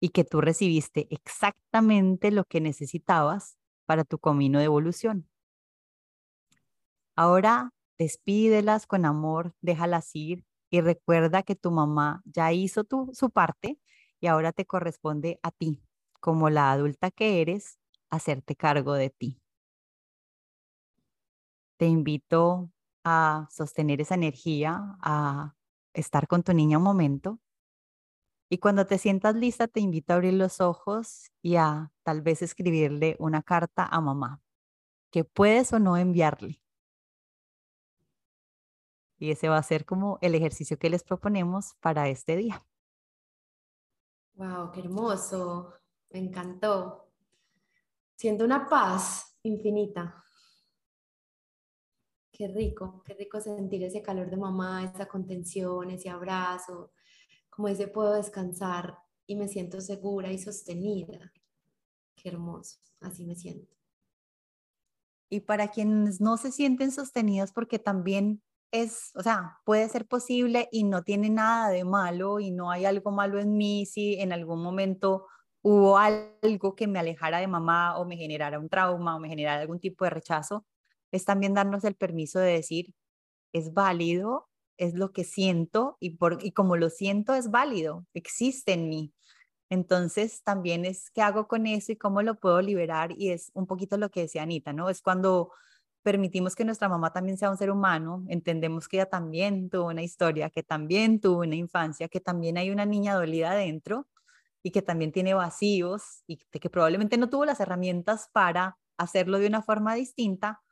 y 0.00 0.10
que 0.10 0.24
tú 0.24 0.40
recibiste 0.40 1.06
exactamente 1.10 2.30
lo 2.30 2.44
que 2.44 2.60
necesitabas 2.60 3.58
para 3.86 4.04
tu 4.04 4.18
camino 4.18 4.58
de 4.58 4.66
evolución. 4.66 5.28
Ahora 7.16 7.72
despídelas 7.98 8.86
con 8.86 9.04
amor, 9.04 9.54
déjalas 9.60 10.10
ir 10.14 10.44
y 10.70 10.80
recuerda 10.80 11.42
que 11.42 11.54
tu 11.56 11.70
mamá 11.70 12.22
ya 12.24 12.52
hizo 12.52 12.84
tu, 12.84 13.10
su 13.12 13.30
parte 13.30 13.78
y 14.20 14.26
ahora 14.26 14.52
te 14.52 14.64
corresponde 14.64 15.38
a 15.42 15.50
ti, 15.50 15.82
como 16.20 16.48
la 16.48 16.72
adulta 16.72 17.10
que 17.10 17.42
eres, 17.42 17.78
hacerte 18.08 18.56
cargo 18.56 18.94
de 18.94 19.10
ti. 19.10 19.38
Te 21.78 21.86
invito 21.86 22.70
a 23.04 23.48
sostener 23.50 24.00
esa 24.00 24.14
energía, 24.14 24.96
a 25.00 25.54
estar 25.92 26.26
con 26.28 26.42
tu 26.42 26.52
niña 26.52 26.78
un 26.78 26.84
momento. 26.84 27.40
Y 28.48 28.58
cuando 28.58 28.86
te 28.86 28.98
sientas 28.98 29.36
lista, 29.36 29.68
te 29.68 29.80
invito 29.80 30.12
a 30.12 30.16
abrir 30.16 30.34
los 30.34 30.60
ojos 30.60 31.30
y 31.40 31.56
a 31.56 31.92
tal 32.02 32.20
vez 32.20 32.42
escribirle 32.42 33.16
una 33.18 33.42
carta 33.42 33.84
a 33.84 34.00
mamá, 34.00 34.42
que 35.10 35.24
puedes 35.24 35.72
o 35.72 35.78
no 35.78 35.96
enviarle. 35.96 36.60
Y 39.18 39.30
ese 39.30 39.48
va 39.48 39.58
a 39.58 39.62
ser 39.62 39.84
como 39.84 40.18
el 40.22 40.34
ejercicio 40.34 40.78
que 40.78 40.90
les 40.90 41.04
proponemos 41.04 41.74
para 41.80 42.08
este 42.08 42.36
día. 42.36 42.64
Wow, 44.34 44.72
qué 44.72 44.80
hermoso. 44.80 45.74
Me 46.10 46.18
encantó. 46.18 47.10
Siento 48.16 48.44
una 48.44 48.68
paz 48.68 49.36
infinita. 49.42 50.24
Qué 52.40 52.48
rico, 52.48 53.02
qué 53.04 53.12
rico 53.12 53.38
sentir 53.38 53.84
ese 53.84 54.00
calor 54.00 54.30
de 54.30 54.38
mamá, 54.38 54.82
esa 54.82 55.06
contención, 55.06 55.90
ese 55.90 56.08
abrazo, 56.08 56.90
como 57.50 57.68
ese 57.68 57.86
puedo 57.86 58.14
descansar 58.14 58.96
y 59.26 59.36
me 59.36 59.46
siento 59.46 59.78
segura 59.82 60.32
y 60.32 60.38
sostenida. 60.38 61.34
Qué 62.16 62.30
hermoso, 62.30 62.78
así 63.00 63.26
me 63.26 63.34
siento. 63.34 63.76
Y 65.28 65.40
para 65.40 65.68
quienes 65.68 66.22
no 66.22 66.38
se 66.38 66.50
sienten 66.50 66.92
sostenidos, 66.92 67.52
porque 67.52 67.78
también 67.78 68.42
es, 68.72 69.10
o 69.16 69.22
sea, 69.22 69.58
puede 69.66 69.86
ser 69.90 70.08
posible 70.08 70.66
y 70.72 70.84
no 70.84 71.02
tiene 71.02 71.28
nada 71.28 71.68
de 71.68 71.84
malo 71.84 72.40
y 72.40 72.52
no 72.52 72.70
hay 72.70 72.86
algo 72.86 73.10
malo 73.10 73.38
en 73.38 73.58
mí 73.58 73.84
si 73.84 74.14
en 74.14 74.32
algún 74.32 74.62
momento 74.62 75.26
hubo 75.60 75.98
algo 75.98 76.74
que 76.74 76.86
me 76.86 77.00
alejara 77.00 77.36
de 77.40 77.48
mamá 77.48 77.98
o 77.98 78.06
me 78.06 78.16
generara 78.16 78.58
un 78.58 78.70
trauma 78.70 79.14
o 79.14 79.20
me 79.20 79.28
generara 79.28 79.60
algún 79.60 79.78
tipo 79.78 80.06
de 80.06 80.10
rechazo, 80.10 80.64
es 81.12 81.24
también 81.24 81.54
darnos 81.54 81.84
el 81.84 81.94
permiso 81.94 82.38
de 82.38 82.52
decir, 82.52 82.94
es 83.52 83.72
válido, 83.74 84.48
es 84.78 84.94
lo 84.94 85.12
que 85.12 85.24
siento 85.24 85.96
y, 86.00 86.16
por, 86.16 86.38
y 86.44 86.52
como 86.52 86.76
lo 86.76 86.90
siento 86.90 87.34
es 87.34 87.50
válido, 87.50 88.06
existe 88.14 88.72
en 88.72 88.88
mí. 88.88 89.12
Entonces 89.68 90.42
también 90.42 90.84
es 90.84 91.10
qué 91.10 91.22
hago 91.22 91.46
con 91.46 91.66
eso 91.66 91.92
y 91.92 91.96
cómo 91.96 92.22
lo 92.22 92.40
puedo 92.40 92.60
liberar 92.60 93.12
y 93.16 93.30
es 93.30 93.50
un 93.54 93.66
poquito 93.66 93.96
lo 93.98 94.10
que 94.10 94.22
decía 94.22 94.42
Anita, 94.42 94.72
¿no? 94.72 94.90
Es 94.90 95.00
cuando 95.02 95.52
permitimos 96.02 96.56
que 96.56 96.64
nuestra 96.64 96.88
mamá 96.88 97.12
también 97.12 97.38
sea 97.38 97.50
un 97.50 97.56
ser 97.56 97.70
humano, 97.70 98.24
entendemos 98.28 98.88
que 98.88 98.96
ella 98.96 99.06
también 99.06 99.70
tuvo 99.70 99.88
una 99.88 100.02
historia, 100.02 100.50
que 100.50 100.62
también 100.62 101.20
tuvo 101.20 101.40
una 101.40 101.56
infancia, 101.56 102.08
que 102.08 102.20
también 102.20 102.56
hay 102.58 102.70
una 102.70 102.86
niña 102.86 103.14
dolida 103.14 103.52
adentro 103.52 104.08
y 104.62 104.70
que 104.72 104.82
también 104.82 105.12
tiene 105.12 105.34
vacíos 105.34 106.22
y 106.26 106.38
que 106.38 106.70
probablemente 106.70 107.18
no 107.18 107.28
tuvo 107.28 107.44
las 107.44 107.60
herramientas 107.60 108.28
para 108.32 108.78
hacerlo 108.96 109.38
de 109.38 109.46
una 109.46 109.62
forma 109.62 109.94
distinta, 109.94 110.62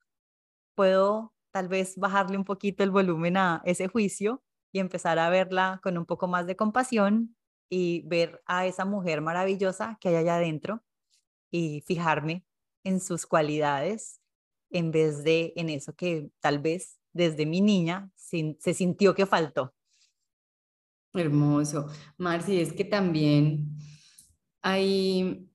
puedo 0.79 1.35
tal 1.51 1.67
vez 1.67 1.97
bajarle 1.97 2.37
un 2.37 2.45
poquito 2.45 2.85
el 2.85 2.93
volumen 2.93 3.37
a 3.37 3.63
ese 3.65 3.89
juicio 3.89 4.45
y 4.71 4.79
empezar 4.79 5.19
a 5.19 5.29
verla 5.29 5.81
con 5.83 5.99
un 5.99 6.07
poco 6.07 6.29
más 6.29 6.47
de 6.47 6.55
compasión 6.55 7.37
y 7.69 8.03
ver 8.07 8.41
a 8.47 8.65
esa 8.65 8.85
mujer 8.85 9.21
maravillosa 9.21 9.99
que 10.01 10.11
hay 10.11 10.15
allá 10.15 10.37
adentro 10.37 10.85
y 11.51 11.81
fijarme 11.81 12.45
en 12.85 13.01
sus 13.01 13.27
cualidades 13.27 14.21
en 14.71 14.93
vez 14.93 15.25
de 15.25 15.53
en 15.57 15.69
eso 15.69 15.97
que 15.97 16.31
tal 16.39 16.61
vez 16.61 17.01
desde 17.13 17.45
mi 17.45 17.61
niña 17.61 18.13
se, 18.15 18.57
se 18.61 18.73
sintió 18.73 19.17
que 19.17 19.27
faltó. 19.27 19.75
Hermoso. 21.13 21.89
Marci, 22.19 22.61
es 22.61 22.73
que 22.73 22.85
también 22.85 23.67
hay 24.63 25.48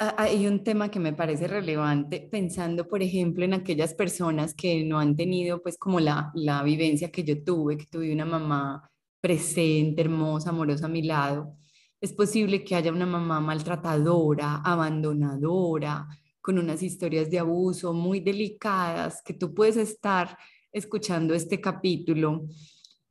hay 0.00 0.46
un 0.46 0.64
tema 0.64 0.90
que 0.90 0.98
me 0.98 1.12
parece 1.12 1.46
relevante 1.46 2.26
pensando, 2.30 2.88
por 2.88 3.02
ejemplo, 3.02 3.44
en 3.44 3.52
aquellas 3.52 3.92
personas 3.92 4.54
que 4.54 4.82
no 4.82 4.98
han 4.98 5.14
tenido 5.14 5.62
pues 5.62 5.76
como 5.76 6.00
la, 6.00 6.30
la 6.34 6.62
vivencia 6.62 7.10
que 7.10 7.22
yo 7.22 7.44
tuve, 7.44 7.76
que 7.76 7.84
tuve 7.84 8.12
una 8.12 8.24
mamá 8.24 8.90
presente, 9.20 10.00
hermosa, 10.00 10.50
amorosa 10.50 10.86
a 10.86 10.88
mi 10.88 11.02
lado. 11.02 11.54
Es 12.00 12.14
posible 12.14 12.64
que 12.64 12.74
haya 12.74 12.90
una 12.92 13.04
mamá 13.04 13.40
maltratadora, 13.40 14.62
abandonadora, 14.64 16.08
con 16.40 16.58
unas 16.58 16.82
historias 16.82 17.30
de 17.30 17.38
abuso 17.38 17.92
muy 17.92 18.20
delicadas, 18.20 19.20
que 19.22 19.34
tú 19.34 19.52
puedes 19.52 19.76
estar 19.76 20.38
escuchando 20.72 21.34
este 21.34 21.60
capítulo. 21.60 22.46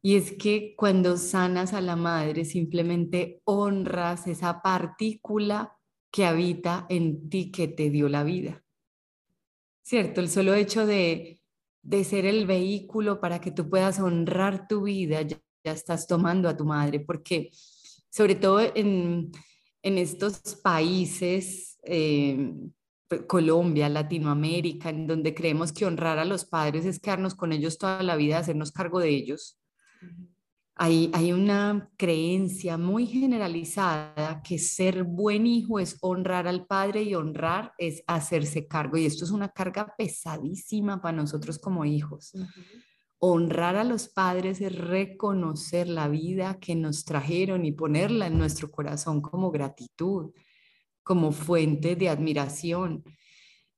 Y 0.01 0.15
es 0.15 0.31
que 0.31 0.73
cuando 0.75 1.17
sanas 1.17 1.73
a 1.73 1.81
la 1.81 1.95
madre, 1.95 2.45
simplemente 2.45 3.41
honras 3.43 4.25
esa 4.25 4.63
partícula 4.63 5.78
que 6.11 6.25
habita 6.25 6.85
en 6.89 7.29
ti 7.29 7.51
que 7.51 7.67
te 7.67 7.89
dio 7.89 8.09
la 8.09 8.23
vida. 8.23 8.63
¿Cierto? 9.81 10.21
El 10.21 10.29
solo 10.29 10.53
hecho 10.53 10.85
de, 10.85 11.39
de 11.81 12.03
ser 12.03 12.25
el 12.25 12.45
vehículo 12.45 13.19
para 13.19 13.39
que 13.41 13.51
tú 13.51 13.69
puedas 13.69 13.99
honrar 13.99 14.67
tu 14.67 14.83
vida, 14.83 15.21
ya, 15.21 15.39
estás 15.63 16.07
tomando 16.07 16.49
a 16.49 16.57
tu 16.57 16.65
madre, 16.65 16.99
porque 16.99 17.51
sobre 18.09 18.35
todo 18.35 18.59
en, 18.75 19.31
en 19.83 19.97
estos 19.97 20.39
países, 20.63 21.77
eh, 21.83 22.53
Colombia, 23.27 23.89
Latinoamérica, 23.89 24.89
en 24.89 25.07
donde 25.07 25.33
creemos 25.33 25.71
que 25.71 25.85
honrar 25.85 26.19
a 26.19 26.25
los 26.25 26.45
padres 26.45 26.85
es 26.85 26.99
quedarnos 26.99 27.35
con 27.35 27.51
ellos 27.51 27.77
toda 27.77 28.03
la 28.03 28.15
vida, 28.15 28.37
hacernos 28.37 28.71
cargo 28.71 28.99
de 28.99 29.09
ellos. 29.09 29.59
Hay, 30.81 31.33
una 31.33 31.89
creencia 31.97 32.77
muy 32.77 33.05
generalizada 33.05 34.41
que 34.41 34.57
ser 34.57 35.03
buen 35.03 35.45
hijo 35.45 35.77
es 35.77 35.97
honrar 35.99 36.47
al 36.47 36.67
padre 36.67 37.03
y 37.03 37.15
honrar 37.15 37.73
es 37.77 38.01
hacerse 38.07 38.65
cargo. 38.65 38.95
Y 38.95 39.05
esto 39.05 39.25
es 39.25 39.31
una 39.31 39.49
carga 39.49 39.93
pesadísima 39.97 41.01
para 41.01 41.17
nosotros 41.17 41.59
como 41.59 41.83
hijos. 41.83 42.31
Honrar 43.17 43.75
a 43.75 43.83
los 43.83 44.07
padres 44.07 44.61
es 44.61 44.73
reconocer 44.73 45.89
la 45.89 46.07
vida 46.07 46.59
que 46.61 46.75
nos 46.75 47.03
trajeron 47.03 47.65
y 47.65 47.73
ponerla 47.73 48.27
en 48.27 48.37
nuestro 48.37 48.71
corazón 48.71 49.19
como 49.19 49.51
gratitud, 49.51 50.31
como 51.03 51.33
fuente 51.33 51.97
de 51.97 52.07
admiración 52.07 53.03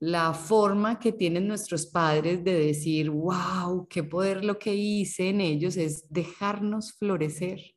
la 0.01 0.33
forma 0.33 0.97
que 0.97 1.11
tienen 1.11 1.47
nuestros 1.47 1.85
padres 1.85 2.43
de 2.43 2.59
decir, 2.59 3.11
wow, 3.11 3.87
qué 3.87 4.03
poder 4.03 4.43
lo 4.43 4.57
que 4.57 4.73
hice 4.73 5.29
en 5.29 5.41
ellos 5.41 5.77
es 5.77 6.07
dejarnos 6.09 6.93
florecer. 6.93 7.75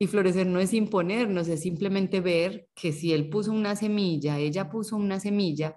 Y 0.00 0.08
florecer 0.08 0.48
no 0.48 0.58
es 0.58 0.74
imponernos, 0.74 1.46
es 1.46 1.60
simplemente 1.60 2.20
ver 2.20 2.68
que 2.74 2.90
si 2.90 3.12
él 3.12 3.28
puso 3.28 3.52
una 3.52 3.76
semilla, 3.76 4.36
ella 4.40 4.68
puso 4.68 4.96
una 4.96 5.20
semilla, 5.20 5.76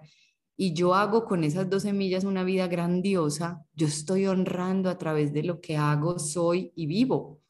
y 0.56 0.74
yo 0.74 0.94
hago 0.96 1.24
con 1.26 1.44
esas 1.44 1.70
dos 1.70 1.82
semillas 1.82 2.24
una 2.24 2.42
vida 2.42 2.66
grandiosa, 2.66 3.64
yo 3.72 3.86
estoy 3.86 4.26
honrando 4.26 4.90
a 4.90 4.98
través 4.98 5.32
de 5.32 5.44
lo 5.44 5.60
que 5.60 5.76
hago, 5.76 6.18
soy 6.18 6.72
y 6.74 6.86
vivo, 6.86 7.40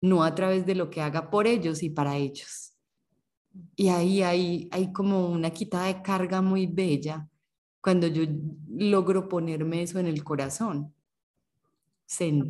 no 0.00 0.24
a 0.24 0.34
través 0.34 0.64
de 0.64 0.74
lo 0.74 0.88
que 0.88 1.02
haga 1.02 1.28
por 1.28 1.46
ellos 1.46 1.82
y 1.82 1.90
para 1.90 2.16
ellos. 2.16 2.75
Y 3.74 3.88
ahí 3.88 4.22
hay, 4.22 4.68
hay 4.72 4.92
como 4.92 5.28
una 5.28 5.50
quitada 5.50 5.86
de 5.86 6.02
carga 6.02 6.40
muy 6.40 6.66
bella 6.66 7.28
cuando 7.80 8.06
yo 8.06 8.24
logro 8.68 9.28
ponerme 9.28 9.82
eso 9.82 9.98
en 9.98 10.06
el 10.06 10.24
corazón. 10.24 10.92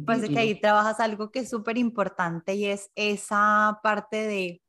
Pues 0.04 0.28
que 0.28 0.38
ahí 0.38 0.60
trabajas 0.60 1.00
algo 1.00 1.30
que 1.30 1.40
es 1.40 1.50
súper 1.50 1.78
importante 1.78 2.54
y 2.54 2.66
es 2.66 2.90
esa 2.94 3.80
parte 3.82 4.26
de 4.26 4.62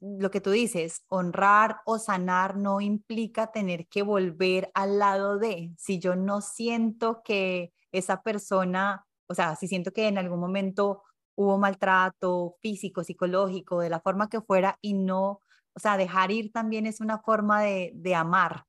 lo 0.00 0.30
que 0.30 0.40
tú 0.40 0.50
dices, 0.50 1.04
honrar 1.08 1.80
o 1.84 1.98
sanar 1.98 2.56
no 2.56 2.80
implica 2.80 3.52
tener 3.52 3.86
que 3.86 4.02
volver 4.02 4.70
al 4.74 4.98
lado 4.98 5.38
de, 5.38 5.72
si 5.76 5.98
yo 5.98 6.16
no 6.16 6.40
siento 6.40 7.22
que 7.22 7.72
esa 7.92 8.22
persona, 8.22 9.06
o 9.28 9.34
sea, 9.34 9.54
si 9.54 9.68
siento 9.68 9.92
que 9.92 10.08
en 10.08 10.18
algún 10.18 10.40
momento 10.40 11.02
hubo 11.36 11.56
maltrato 11.58 12.56
físico, 12.60 13.04
psicológico, 13.04 13.80
de 13.80 13.90
la 13.90 14.00
forma 14.00 14.28
que 14.28 14.40
fuera 14.40 14.78
y 14.80 14.94
no 14.94 15.40
o 15.74 15.80
sea, 15.80 15.96
dejar 15.96 16.30
ir 16.30 16.52
también 16.52 16.86
es 16.86 17.00
una 17.00 17.18
forma 17.18 17.62
de, 17.62 17.92
de 17.94 18.14
amar 18.14 18.64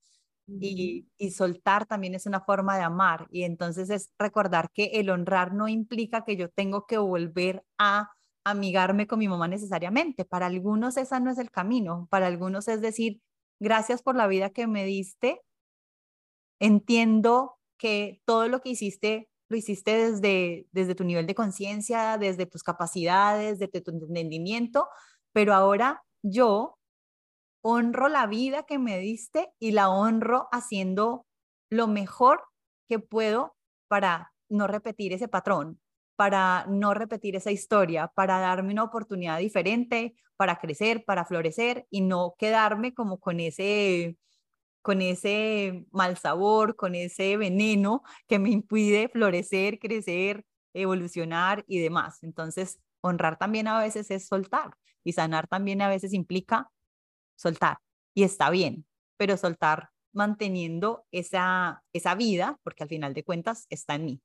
y, 0.48 1.08
y, 1.18 1.32
soltar 1.32 1.86
también 1.86 2.16
es 2.16 2.26
una 2.26 2.42
forma 2.42 2.78
de 2.78 2.84
amar. 2.84 3.28
Y 3.32 3.44
entonces 3.44 3.90
es 3.90 4.12
recordar 4.20 4.72
que 4.74 4.86
el 4.96 5.10
honrar 5.10 5.54
no 5.54 5.68
implica 5.68 6.26
que 6.26 6.36
yo 6.36 6.50
tengo 6.50 6.86
que 6.86 6.98
volver 6.98 7.64
a 7.78 8.12
amigarme 8.44 9.08
con 9.08 9.20
mi 9.20 9.28
mamá 9.28 9.48
necesariamente. 9.48 10.26
Para 10.26 10.48
algunos 10.48 10.98
esa 10.98 11.20
no 11.20 11.32
es 11.32 11.38
el 11.38 11.52
camino. 11.52 12.08
Para 12.10 12.28
algunos 12.28 12.68
es 12.68 12.82
decir, 12.82 13.22
gracias 13.60 14.02
por 14.02 14.16
la 14.16 14.28
vida 14.28 14.50
que 14.50 14.68
me 14.68 14.86
diste. 14.86 15.42
Entiendo 16.60 17.58
que 17.78 18.22
todo 18.26 18.48
lo 18.48 18.62
que 18.62 18.70
hiciste 18.70 19.30
lo 19.50 19.58
hiciste 19.58 20.10
desde, 20.10 20.68
desde 20.72 20.96
tu 20.96 21.04
nivel 21.04 21.28
de 21.28 21.36
conciencia, 21.36 22.18
desde 22.18 22.46
tus 22.46 22.64
capacidades, 22.64 23.60
desde 23.60 23.82
tu 23.82 23.92
entendimiento, 23.92 24.88
pero 25.32 25.54
ahora 25.54 26.04
yo 26.24 26.80
honro 27.64 28.10
la 28.10 28.28
vida 28.28 28.64
que 28.64 28.78
me 28.78 29.00
diste 29.00 29.52
y 29.60 29.72
la 29.72 29.90
honro 29.90 30.48
haciendo 30.52 31.26
lo 31.72 31.88
mejor 31.88 32.44
que 32.88 33.00
puedo 33.00 33.56
para 33.88 34.34
no 34.50 34.68
repetir 34.68 35.14
ese 35.14 35.28
patrón, 35.28 35.80
para 36.16 36.66
no 36.68 36.94
repetir 36.94 37.36
esa 37.36 37.52
historia, 37.52 38.10
para 38.10 38.40
darme 38.40 38.74
una 38.74 38.84
oportunidad 38.84 39.40
diferente, 39.40 40.16
para 40.36 40.58
crecer, 40.58 41.06
para 41.06 41.26
florecer 41.26 41.88
y 41.90 42.02
no 42.02 42.36
quedarme 42.38 42.94
como 42.94 43.20
con 43.20 43.40
ese 43.40 44.18
con 44.82 45.02
ese 45.02 45.86
mal 45.92 46.18
sabor, 46.18 46.76
con 46.76 46.94
ese 46.96 47.38
veneno 47.38 48.04
que 48.28 48.38
me 48.40 48.50
impide 48.52 49.08
florecer, 49.10 49.80
crecer, 49.80 50.46
evolucionar 50.74 51.64
y 51.68 51.80
demás. 51.80 52.22
Entonces, 52.24 52.80
honrar 53.02 53.38
también 53.38 53.68
a 53.68 53.80
veces 53.80 54.12
es 54.12 54.28
soltar 54.28 54.72
y 55.04 55.14
sanar 55.14 55.48
también 55.48 55.82
a 55.82 55.88
veces 55.90 56.14
implica 56.14 56.70
soltar 57.36 57.78
y 58.14 58.24
está 58.24 58.50
bien, 58.50 58.86
pero 59.18 59.38
soltar 59.38 59.90
manteniendo 60.14 61.06
esa, 61.12 61.84
esa 61.92 62.16
vida, 62.16 62.60
porque 62.64 62.84
al 62.84 62.90
final 62.90 63.14
de 63.14 63.24
cuentas 63.24 63.66
está 63.70 63.96
en 63.96 64.06
mí. 64.06 64.22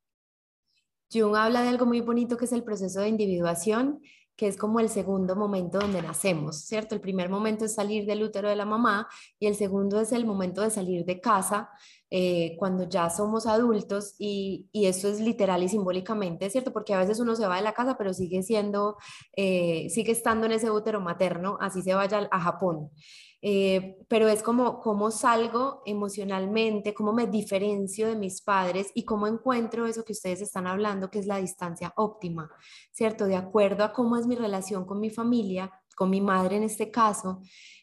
Jung 1.10 1.34
habla 1.36 1.62
de 1.62 1.68
algo 1.68 1.86
muy 1.86 2.00
bonito 2.02 2.36
que 2.36 2.44
es 2.44 2.52
el 2.52 2.64
proceso 2.64 3.00
de 3.00 3.08
individuación, 3.08 4.00
que 4.36 4.46
es 4.46 4.56
como 4.56 4.78
el 4.78 4.88
segundo 4.88 5.34
momento 5.34 5.80
donde 5.80 6.00
nacemos, 6.00 6.60
¿cierto? 6.60 6.94
El 6.94 7.00
primer 7.00 7.28
momento 7.28 7.64
es 7.64 7.74
salir 7.74 8.06
del 8.06 8.22
útero 8.22 8.48
de 8.48 8.54
la 8.54 8.66
mamá 8.66 9.08
y 9.38 9.46
el 9.46 9.56
segundo 9.56 10.00
es 10.00 10.12
el 10.12 10.24
momento 10.24 10.60
de 10.60 10.70
salir 10.70 11.04
de 11.04 11.20
casa 11.20 11.70
eh, 12.10 12.56
cuando 12.58 12.88
ya 12.88 13.10
somos 13.10 13.46
adultos 13.46 14.14
y, 14.18 14.68
y, 14.72 14.86
eso 14.86 15.08
es 15.08 15.20
literal 15.20 15.62
y 15.62 15.68
simbólicamente, 15.68 16.48
¿cierto? 16.48 16.72
Porque 16.72 16.94
a 16.94 16.98
veces 16.98 17.20
uno 17.20 17.36
se 17.36 17.46
va 17.46 17.56
de 17.56 17.62
la 17.62 17.74
casa 17.74 17.96
pero 17.98 18.14
sigue 18.14 18.42
siendo, 18.42 18.96
eh, 19.36 19.88
sigue 19.90 20.12
estando 20.12 20.46
en 20.46 20.52
ese 20.52 20.70
útero 20.70 21.00
materno, 21.00 21.58
así 21.60 21.82
se 21.82 21.94
vaya 21.94 22.28
a 22.30 22.40
Japón. 22.40 22.90
Eh, 23.40 23.98
pero 24.08 24.26
es 24.28 24.42
como 24.42 24.80
cómo 24.80 25.12
salgo 25.12 25.82
emocionalmente, 25.86 26.92
cómo 26.92 27.12
me 27.12 27.28
diferencio 27.28 28.08
de 28.08 28.16
mis 28.16 28.42
padres 28.42 28.90
y 28.94 29.04
cómo 29.04 29.28
encuentro 29.28 29.86
eso 29.86 30.04
que 30.04 30.12
ustedes 30.12 30.40
están 30.40 30.66
hablando, 30.66 31.10
que 31.10 31.20
es 31.20 31.26
la 31.26 31.36
distancia 31.36 31.92
óptima, 31.96 32.50
¿cierto? 32.90 33.26
De 33.26 33.36
acuerdo 33.36 33.84
a 33.84 33.92
cómo 33.92 34.16
es 34.16 34.26
mi 34.26 34.34
relación 34.34 34.84
con 34.86 34.98
mi 34.98 35.10
familia, 35.10 35.70
con 35.94 36.10
mi 36.10 36.20
madre 36.20 36.56
en 36.56 36.64
este 36.64 36.90
caso, 36.90 37.40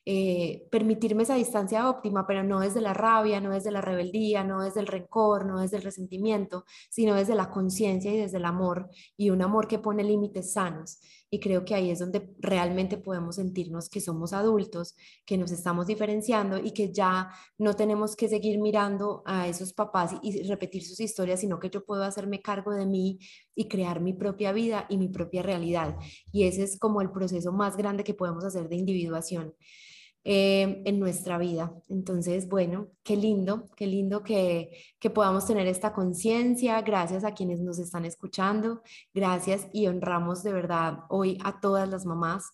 eh, 0.08 0.68
permitirme 0.70 1.24
esa 1.24 1.34
distancia 1.34 1.90
óptima, 1.90 2.28
pero 2.28 2.44
no 2.44 2.60
desde 2.60 2.80
la 2.80 2.94
rabia, 2.94 3.42
no 3.42 3.50
desde 3.50 3.72
la 3.72 3.82
rebeldía, 3.82 4.44
no 4.44 4.62
desde 4.62 4.80
el 4.80 4.86
rencor, 4.86 5.48
no 5.48 5.60
desde 5.60 5.78
el 5.78 5.84
resentimiento, 5.84 6.66
sino 6.92 7.16
desde 7.16 7.34
la 7.34 7.50
conciencia 7.50 8.14
y 8.14 8.18
desde 8.18 8.38
el 8.38 8.46
amor 8.46 8.90
y 9.18 9.32
un 9.32 9.42
amor 9.42 9.68
que 9.68 9.80
pone 9.80 10.04
límites 10.04 10.54
sanos. 10.54 11.00
Y 11.32 11.40
creo 11.40 11.66
que 11.66 11.74
ahí 11.74 11.90
es 11.90 11.98
donde 11.98 12.36
realmente 12.38 12.98
podemos 12.98 13.38
sentirnos 13.38 13.90
que 13.90 14.00
somos 14.00 14.32
adultos, 14.32 14.96
que 15.26 15.40
nos 15.40 15.52
estamos 15.52 15.88
diferenciando 15.88 16.60
y 16.60 16.72
que 16.72 16.94
ya 16.94 17.32
no 17.58 17.74
tenemos 17.74 18.16
que 18.16 18.30
seguir 18.30 18.60
mirando 18.60 19.24
a 19.26 19.48
esos 19.48 19.74
papás 19.74 20.16
y, 20.22 20.44
repetir 20.44 20.84
sus 20.84 21.00
historias, 21.00 21.40
sino 21.40 21.60
que 21.60 21.72
yo 21.72 21.84
puedo 21.84 22.04
hacerme 22.04 22.44
cargo 22.44 22.74
de 22.74 22.86
mí 22.86 23.18
y 23.56 23.68
crear 23.68 24.02
mi 24.02 24.14
propia 24.14 24.52
vida 24.52 24.86
y 24.88 25.00
mi 25.00 25.10
propia 25.10 25.42
realidad. 25.42 25.98
Y 26.32 26.44
ese 26.44 26.62
es 26.62 26.78
como 26.78 27.02
el 27.02 27.12
proceso 27.12 27.52
más 27.52 27.76
grande 27.76 28.04
que 28.04 28.14
podemos 28.14 28.46
hacer 28.46 28.70
de 28.70 28.76
individuación. 28.76 29.56
Eh, 30.28 30.82
en 30.86 31.00
nuestra 31.00 31.38
vida. 31.38 31.72
Entonces, 31.88 32.50
bueno, 32.50 32.88
qué 33.04 33.16
lindo, 33.16 33.70
qué 33.78 33.86
lindo 33.86 34.24
que, 34.24 34.72
que 35.00 35.12
podamos 35.12 35.46
tener 35.46 35.68
esta 35.68 35.94
conciencia. 35.94 36.82
Gracias 36.82 37.24
a 37.24 37.36
quienes 37.36 37.62
nos 37.62 37.78
están 37.78 38.06
escuchando. 38.06 38.82
Gracias 39.14 39.68
y 39.72 39.86
honramos 39.86 40.42
de 40.42 40.52
verdad 40.52 41.02
hoy 41.10 41.38
a 41.44 41.60
todas 41.60 41.88
las 41.88 42.08
mamás 42.08 42.54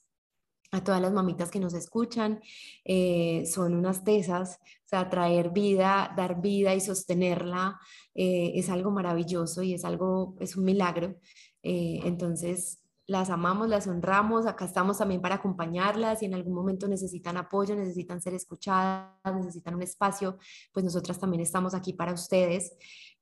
a 0.73 0.83
todas 0.83 1.01
las 1.01 1.11
mamitas 1.11 1.51
que 1.51 1.59
nos 1.59 1.73
escuchan, 1.73 2.39
eh, 2.85 3.43
son 3.45 3.75
unas 3.75 4.05
tesas, 4.05 4.57
o 4.85 4.87
sea, 4.87 5.09
traer 5.09 5.49
vida, 5.49 6.13
dar 6.15 6.39
vida 6.39 6.73
y 6.73 6.79
sostenerla 6.79 7.77
eh, 8.15 8.53
es 8.55 8.69
algo 8.69 8.89
maravilloso 8.89 9.63
y 9.63 9.73
es 9.73 9.83
algo, 9.83 10.37
es 10.39 10.55
un 10.55 10.63
milagro. 10.63 11.17
entonces, 11.61 12.80
las 13.11 13.29
amamos, 13.29 13.67
las 13.67 13.87
honramos, 13.87 14.45
acá 14.45 14.63
estamos 14.63 14.99
también 14.99 15.21
para 15.21 15.35
acompañarlas 15.35 16.23
y 16.23 16.27
en 16.27 16.33
algún 16.33 16.53
momento 16.53 16.87
necesitan 16.87 17.35
apoyo, 17.35 17.75
necesitan 17.75 18.21
ser 18.21 18.33
escuchadas, 18.33 19.35
necesitan 19.35 19.75
un 19.75 19.81
espacio, 19.81 20.37
pues 20.71 20.85
nosotras 20.85 21.19
también 21.19 21.41
estamos 21.41 21.73
aquí 21.73 21.91
para 21.91 22.13
ustedes 22.13 22.71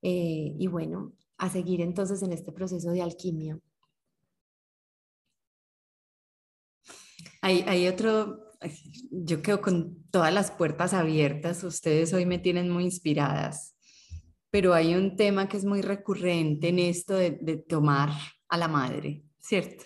eh, 0.00 0.54
y 0.56 0.66
bueno, 0.68 1.12
a 1.38 1.50
seguir 1.50 1.80
entonces 1.80 2.22
en 2.22 2.32
este 2.32 2.52
proceso 2.52 2.92
de 2.92 3.02
alquimia. 3.02 3.58
Hay, 7.42 7.64
hay 7.66 7.88
otro, 7.88 8.52
yo 9.10 9.42
quedo 9.42 9.60
con 9.60 10.04
todas 10.12 10.32
las 10.32 10.52
puertas 10.52 10.94
abiertas, 10.94 11.64
ustedes 11.64 12.12
hoy 12.12 12.26
me 12.26 12.38
tienen 12.38 12.70
muy 12.70 12.84
inspiradas, 12.84 13.74
pero 14.52 14.72
hay 14.72 14.94
un 14.94 15.16
tema 15.16 15.48
que 15.48 15.56
es 15.56 15.64
muy 15.64 15.82
recurrente 15.82 16.68
en 16.68 16.78
esto 16.78 17.14
de, 17.14 17.32
de 17.42 17.56
tomar 17.56 18.10
a 18.48 18.56
la 18.56 18.68
madre, 18.68 19.24
¿cierto? 19.40 19.84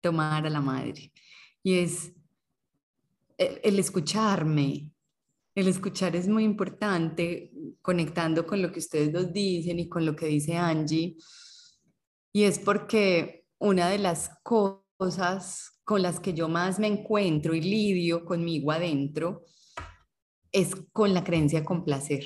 Tomar 0.00 0.46
a 0.46 0.50
la 0.50 0.60
madre. 0.60 1.12
Y 1.62 1.78
es 1.78 2.12
el, 3.38 3.78
escucharme. 3.78 4.92
El 5.54 5.68
escuchar 5.68 6.14
es 6.16 6.28
muy 6.28 6.44
importante, 6.44 7.50
conectando 7.82 8.46
con 8.46 8.60
lo 8.62 8.70
que 8.70 8.78
ustedes 8.78 9.12
dos 9.12 9.32
dicen 9.32 9.80
y 9.80 9.88
con 9.88 10.04
lo 10.04 10.14
que 10.14 10.26
dice 10.26 10.56
Angie. 10.56 11.16
Y 12.32 12.44
es 12.44 12.58
porque 12.58 13.46
una 13.58 13.88
de 13.88 13.98
las 13.98 14.30
cosas 14.42 15.80
con 15.84 16.02
las 16.02 16.20
que 16.20 16.34
yo 16.34 16.48
más 16.48 16.78
me 16.78 16.88
encuentro 16.88 17.54
y 17.54 17.62
lidio 17.62 18.24
conmigo 18.24 18.72
adentro 18.72 19.44
es 20.52 20.74
con 20.92 21.14
la 21.14 21.24
creencia 21.24 21.64
con 21.64 21.84
placer. 21.84 22.24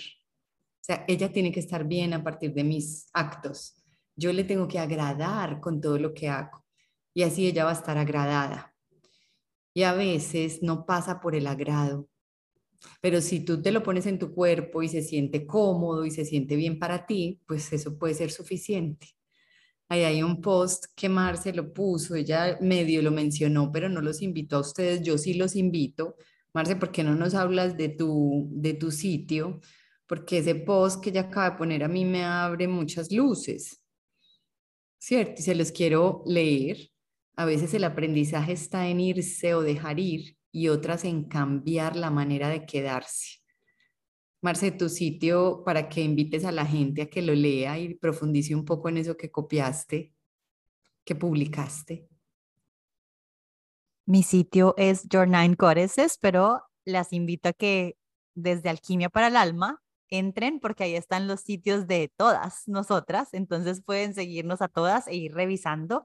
O 0.80 0.82
sea, 0.82 1.04
ella 1.06 1.32
tiene 1.32 1.52
que 1.52 1.60
estar 1.60 1.86
bien 1.86 2.14
a 2.14 2.24
partir 2.24 2.52
de 2.52 2.64
mis 2.64 3.08
actos 3.12 3.79
yo 4.20 4.32
le 4.34 4.44
tengo 4.44 4.68
que 4.68 4.78
agradar 4.78 5.60
con 5.60 5.80
todo 5.80 5.98
lo 5.98 6.12
que 6.12 6.28
hago 6.28 6.62
y 7.14 7.22
así 7.22 7.46
ella 7.46 7.64
va 7.64 7.70
a 7.70 7.74
estar 7.74 7.96
agradada. 7.96 8.74
Y 9.72 9.84
a 9.84 9.94
veces 9.94 10.62
no 10.62 10.84
pasa 10.84 11.20
por 11.20 11.34
el 11.34 11.46
agrado, 11.46 12.06
pero 13.00 13.20
si 13.22 13.40
tú 13.40 13.62
te 13.62 13.72
lo 13.72 13.82
pones 13.82 14.06
en 14.06 14.18
tu 14.18 14.34
cuerpo 14.34 14.82
y 14.82 14.88
se 14.88 15.02
siente 15.02 15.46
cómodo 15.46 16.04
y 16.04 16.10
se 16.10 16.26
siente 16.26 16.54
bien 16.56 16.78
para 16.78 17.06
ti, 17.06 17.40
pues 17.46 17.72
eso 17.72 17.96
puede 17.98 18.14
ser 18.14 18.30
suficiente. 18.30 19.08
Ahí 19.88 20.04
hay 20.04 20.22
un 20.22 20.40
post 20.40 20.86
que 20.94 21.08
Marce 21.08 21.52
lo 21.54 21.72
puso, 21.72 22.14
ella 22.14 22.58
medio 22.60 23.02
lo 23.02 23.10
mencionó, 23.10 23.72
pero 23.72 23.88
no 23.88 24.02
los 24.02 24.22
invitó 24.22 24.56
a 24.56 24.60
ustedes, 24.60 25.02
yo 25.02 25.16
sí 25.18 25.34
los 25.34 25.56
invito. 25.56 26.16
Marce, 26.52 26.76
¿por 26.76 26.92
qué 26.92 27.02
no 27.02 27.14
nos 27.14 27.34
hablas 27.34 27.76
de 27.76 27.88
tu, 27.88 28.48
de 28.52 28.74
tu 28.74 28.90
sitio? 28.90 29.60
Porque 30.06 30.38
ese 30.38 30.56
post 30.56 31.02
que 31.02 31.10
ella 31.10 31.22
acaba 31.22 31.50
de 31.50 31.56
poner 31.56 31.84
a 31.84 31.88
mí 31.88 32.04
me 32.04 32.22
abre 32.24 32.68
muchas 32.68 33.10
luces. 33.10 33.79
¿Cierto? 35.00 35.36
Y 35.38 35.42
se 35.42 35.54
los 35.56 35.72
quiero 35.72 36.22
leer. 36.26 36.90
A 37.36 37.44
veces 37.44 37.74
el 37.74 37.84
aprendizaje 37.84 38.52
está 38.52 38.88
en 38.88 39.00
irse 39.00 39.54
o 39.54 39.62
dejar 39.62 39.98
ir 39.98 40.36
y 40.52 40.68
otras 40.68 41.04
en 41.04 41.24
cambiar 41.24 41.96
la 41.96 42.10
manera 42.10 42.48
de 42.48 42.66
quedarse. 42.66 43.38
Marce, 44.42 44.70
tu 44.70 44.88
sitio 44.88 45.62
para 45.64 45.88
que 45.88 46.02
invites 46.02 46.44
a 46.44 46.52
la 46.52 46.64
gente 46.64 47.02
a 47.02 47.10
que 47.10 47.22
lo 47.22 47.34
lea 47.34 47.78
y 47.78 47.94
profundice 47.94 48.54
un 48.54 48.64
poco 48.64 48.88
en 48.88 48.98
eso 48.98 49.16
que 49.16 49.30
copiaste, 49.30 50.14
que 51.04 51.14
publicaste. 51.14 52.08
Mi 54.06 54.22
sitio 54.22 54.74
es 54.76 55.06
Your 55.08 55.28
Nine 55.28 55.56
Goddesses, 55.58 56.18
pero 56.18 56.62
las 56.84 57.12
invito 57.12 57.50
a 57.50 57.52
que 57.52 57.96
desde 58.34 58.70
Alquimia 58.70 59.08
para 59.08 59.28
el 59.28 59.36
Alma 59.36 59.82
entren 60.10 60.60
porque 60.60 60.84
ahí 60.84 60.94
están 60.96 61.28
los 61.28 61.40
sitios 61.40 61.86
de 61.86 62.12
todas 62.16 62.66
nosotras, 62.68 63.32
entonces 63.32 63.82
pueden 63.82 64.14
seguirnos 64.14 64.62
a 64.62 64.68
todas 64.68 65.08
e 65.08 65.16
ir 65.16 65.34
revisando. 65.34 66.04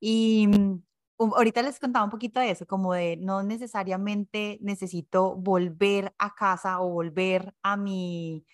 Y 0.00 0.48
mm, 0.48 0.82
ahorita 1.18 1.62
les 1.62 1.80
contaba 1.80 2.04
un 2.04 2.10
poquito 2.10 2.40
de 2.40 2.50
eso, 2.50 2.66
como 2.66 2.94
de 2.94 3.16
no 3.16 3.42
necesariamente 3.42 4.58
necesito 4.60 5.36
volver 5.36 6.14
a 6.18 6.34
casa 6.34 6.80
o 6.80 6.90
volver 6.90 7.54
a 7.62 7.76
mi 7.76 8.44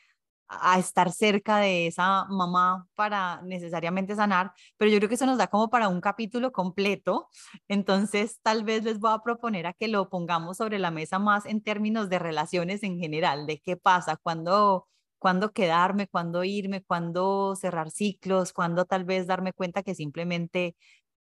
a 0.51 0.79
estar 0.79 1.13
cerca 1.13 1.59
de 1.59 1.87
esa 1.87 2.25
mamá 2.27 2.87
para 2.97 3.41
necesariamente 3.43 4.17
sanar, 4.17 4.53
pero 4.77 4.91
yo 4.91 4.99
creo 4.99 5.09
que 5.09 5.15
eso 5.15 5.27
nos 5.27 5.39
da 5.39 5.47
como 5.47 5.71
para 5.71 5.89
un 5.89 6.01
capítulo 6.01 6.53
completo. 6.53 7.29
Entonces, 7.69 8.41
tal 8.43 8.65
vez 8.65 8.83
les 8.85 8.99
voy 8.99 9.13
a 9.13 9.21
proponer 9.21 9.67
a 9.67 9.73
que 9.73 9.89
lo 9.89 10.09
pongamos 10.11 10.57
sobre 10.57 10.79
la 10.79 10.91
mesa 10.91 11.19
más 11.19 11.47
en 11.47 11.63
términos 11.63 12.09
de 12.09 12.19
relaciones 12.19 12.83
en 12.83 12.99
general, 12.99 13.47
de 13.47 13.61
qué 13.61 13.77
pasa, 13.77 14.17
cuando 14.17 14.89
cuándo 15.21 15.53
quedarme, 15.53 16.09
cuándo 16.09 16.45
irme, 16.45 16.83
cuándo 16.83 17.55
cerrar 17.55 17.91
ciclos, 17.91 18.53
cuándo 18.53 18.87
tal 18.87 19.05
vez 19.05 19.27
darme 19.27 19.53
cuenta 19.53 19.83
que 19.83 19.95
simplemente 19.95 20.77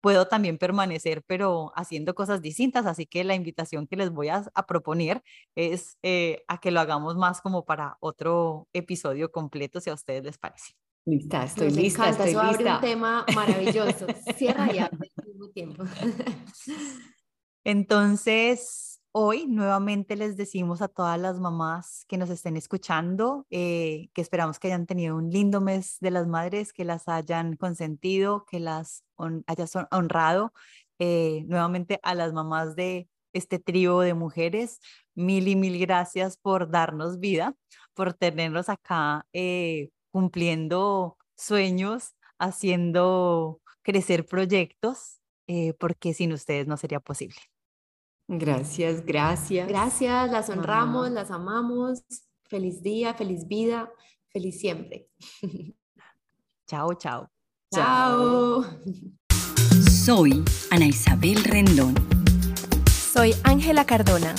puedo 0.00 0.28
también 0.28 0.58
permanecer, 0.58 1.22
pero 1.26 1.72
haciendo 1.74 2.14
cosas 2.14 2.42
distintas. 2.42 2.86
Así 2.86 3.06
que 3.06 3.24
la 3.24 3.34
invitación 3.34 3.86
que 3.86 3.96
les 3.96 4.10
voy 4.10 4.28
a, 4.28 4.44
proponer 4.66 5.22
es 5.54 5.98
eh, 6.02 6.44
a 6.48 6.60
que 6.60 6.70
lo 6.70 6.80
hagamos 6.80 7.16
más 7.16 7.40
como 7.40 7.64
para 7.64 7.96
otro 8.00 8.68
episodio 8.72 9.30
completo, 9.30 9.80
si 9.80 9.90
a 9.90 9.94
ustedes 9.94 10.24
les 10.24 10.38
parece. 10.38 10.74
Lista, 11.06 11.44
estoy 11.44 11.68
Nos 11.68 11.76
lista, 11.76 12.08
encanta, 12.08 12.24
estoy 12.28 12.30
eso 12.30 12.40
abre 12.40 12.74
un 12.74 12.80
tema 12.80 13.26
maravilloso. 13.34 14.06
Cierra 14.36 14.74
y 14.74 14.78
abre 14.78 15.10
al 15.16 15.26
mismo 15.26 15.48
tiempo. 15.50 15.84
Entonces, 17.64 18.87
hoy 19.20 19.46
nuevamente 19.48 20.14
les 20.14 20.36
decimos 20.36 20.80
a 20.80 20.88
todas 20.88 21.18
las 21.18 21.40
mamás 21.40 22.04
que 22.06 22.18
nos 22.18 22.30
estén 22.30 22.56
escuchando 22.56 23.46
eh, 23.50 24.10
que 24.14 24.20
esperamos 24.20 24.60
que 24.60 24.68
hayan 24.68 24.86
tenido 24.86 25.16
un 25.16 25.30
lindo 25.30 25.60
mes 25.60 25.98
de 26.00 26.12
las 26.12 26.28
madres, 26.28 26.72
que 26.72 26.84
las 26.84 27.08
hayan 27.08 27.56
consentido, 27.56 28.44
que 28.46 28.60
las 28.60 29.02
hon 29.16 29.42
hayas 29.48 29.72
honrado. 29.90 30.52
Eh, 31.00 31.44
nuevamente 31.46 31.98
a 32.02 32.14
las 32.14 32.32
mamás 32.32 32.76
de 32.76 33.08
este 33.32 33.58
trío 33.58 34.00
de 34.00 34.14
mujeres, 34.14 34.80
mil 35.14 35.48
y 35.48 35.56
mil 35.56 35.78
gracias 35.80 36.36
por 36.36 36.70
darnos 36.70 37.18
vida, 37.18 37.54
por 37.94 38.14
tenernos 38.14 38.68
acá 38.68 39.26
eh, 39.32 39.90
cumpliendo 40.12 41.16
sueños, 41.36 42.14
haciendo 42.38 43.60
crecer 43.82 44.26
proyectos, 44.26 45.20
eh, 45.48 45.74
porque 45.74 46.14
sin 46.14 46.32
ustedes 46.32 46.66
no 46.68 46.76
sería 46.76 47.00
posible. 47.00 47.38
Gracias, 48.28 49.04
gracias. 49.06 49.68
Gracias, 49.68 50.30
las 50.30 50.50
honramos, 50.50 51.04
Mamá. 51.04 51.10
las 51.10 51.30
amamos. 51.30 52.02
Feliz 52.44 52.82
día, 52.82 53.14
feliz 53.14 53.46
vida, 53.48 53.90
feliz 54.28 54.60
siempre. 54.60 55.08
Chao, 56.66 56.92
chao. 56.94 57.30
Chao. 57.74 58.64
Soy 59.90 60.44
Ana 60.70 60.86
Isabel 60.86 61.42
Rendón. 61.44 61.94
Soy 62.90 63.34
Ángela 63.44 63.86
Cardona. 63.86 64.34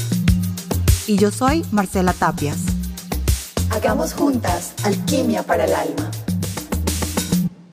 Y 1.08 1.18
yo 1.18 1.32
soy 1.32 1.66
Marcela 1.72 2.14
Tapias. 2.14 2.66
Hagamos 3.72 4.14
juntas 4.14 4.76
alquimia 4.84 5.42
para 5.42 5.66
el 5.66 5.74
alma. 5.74 6.12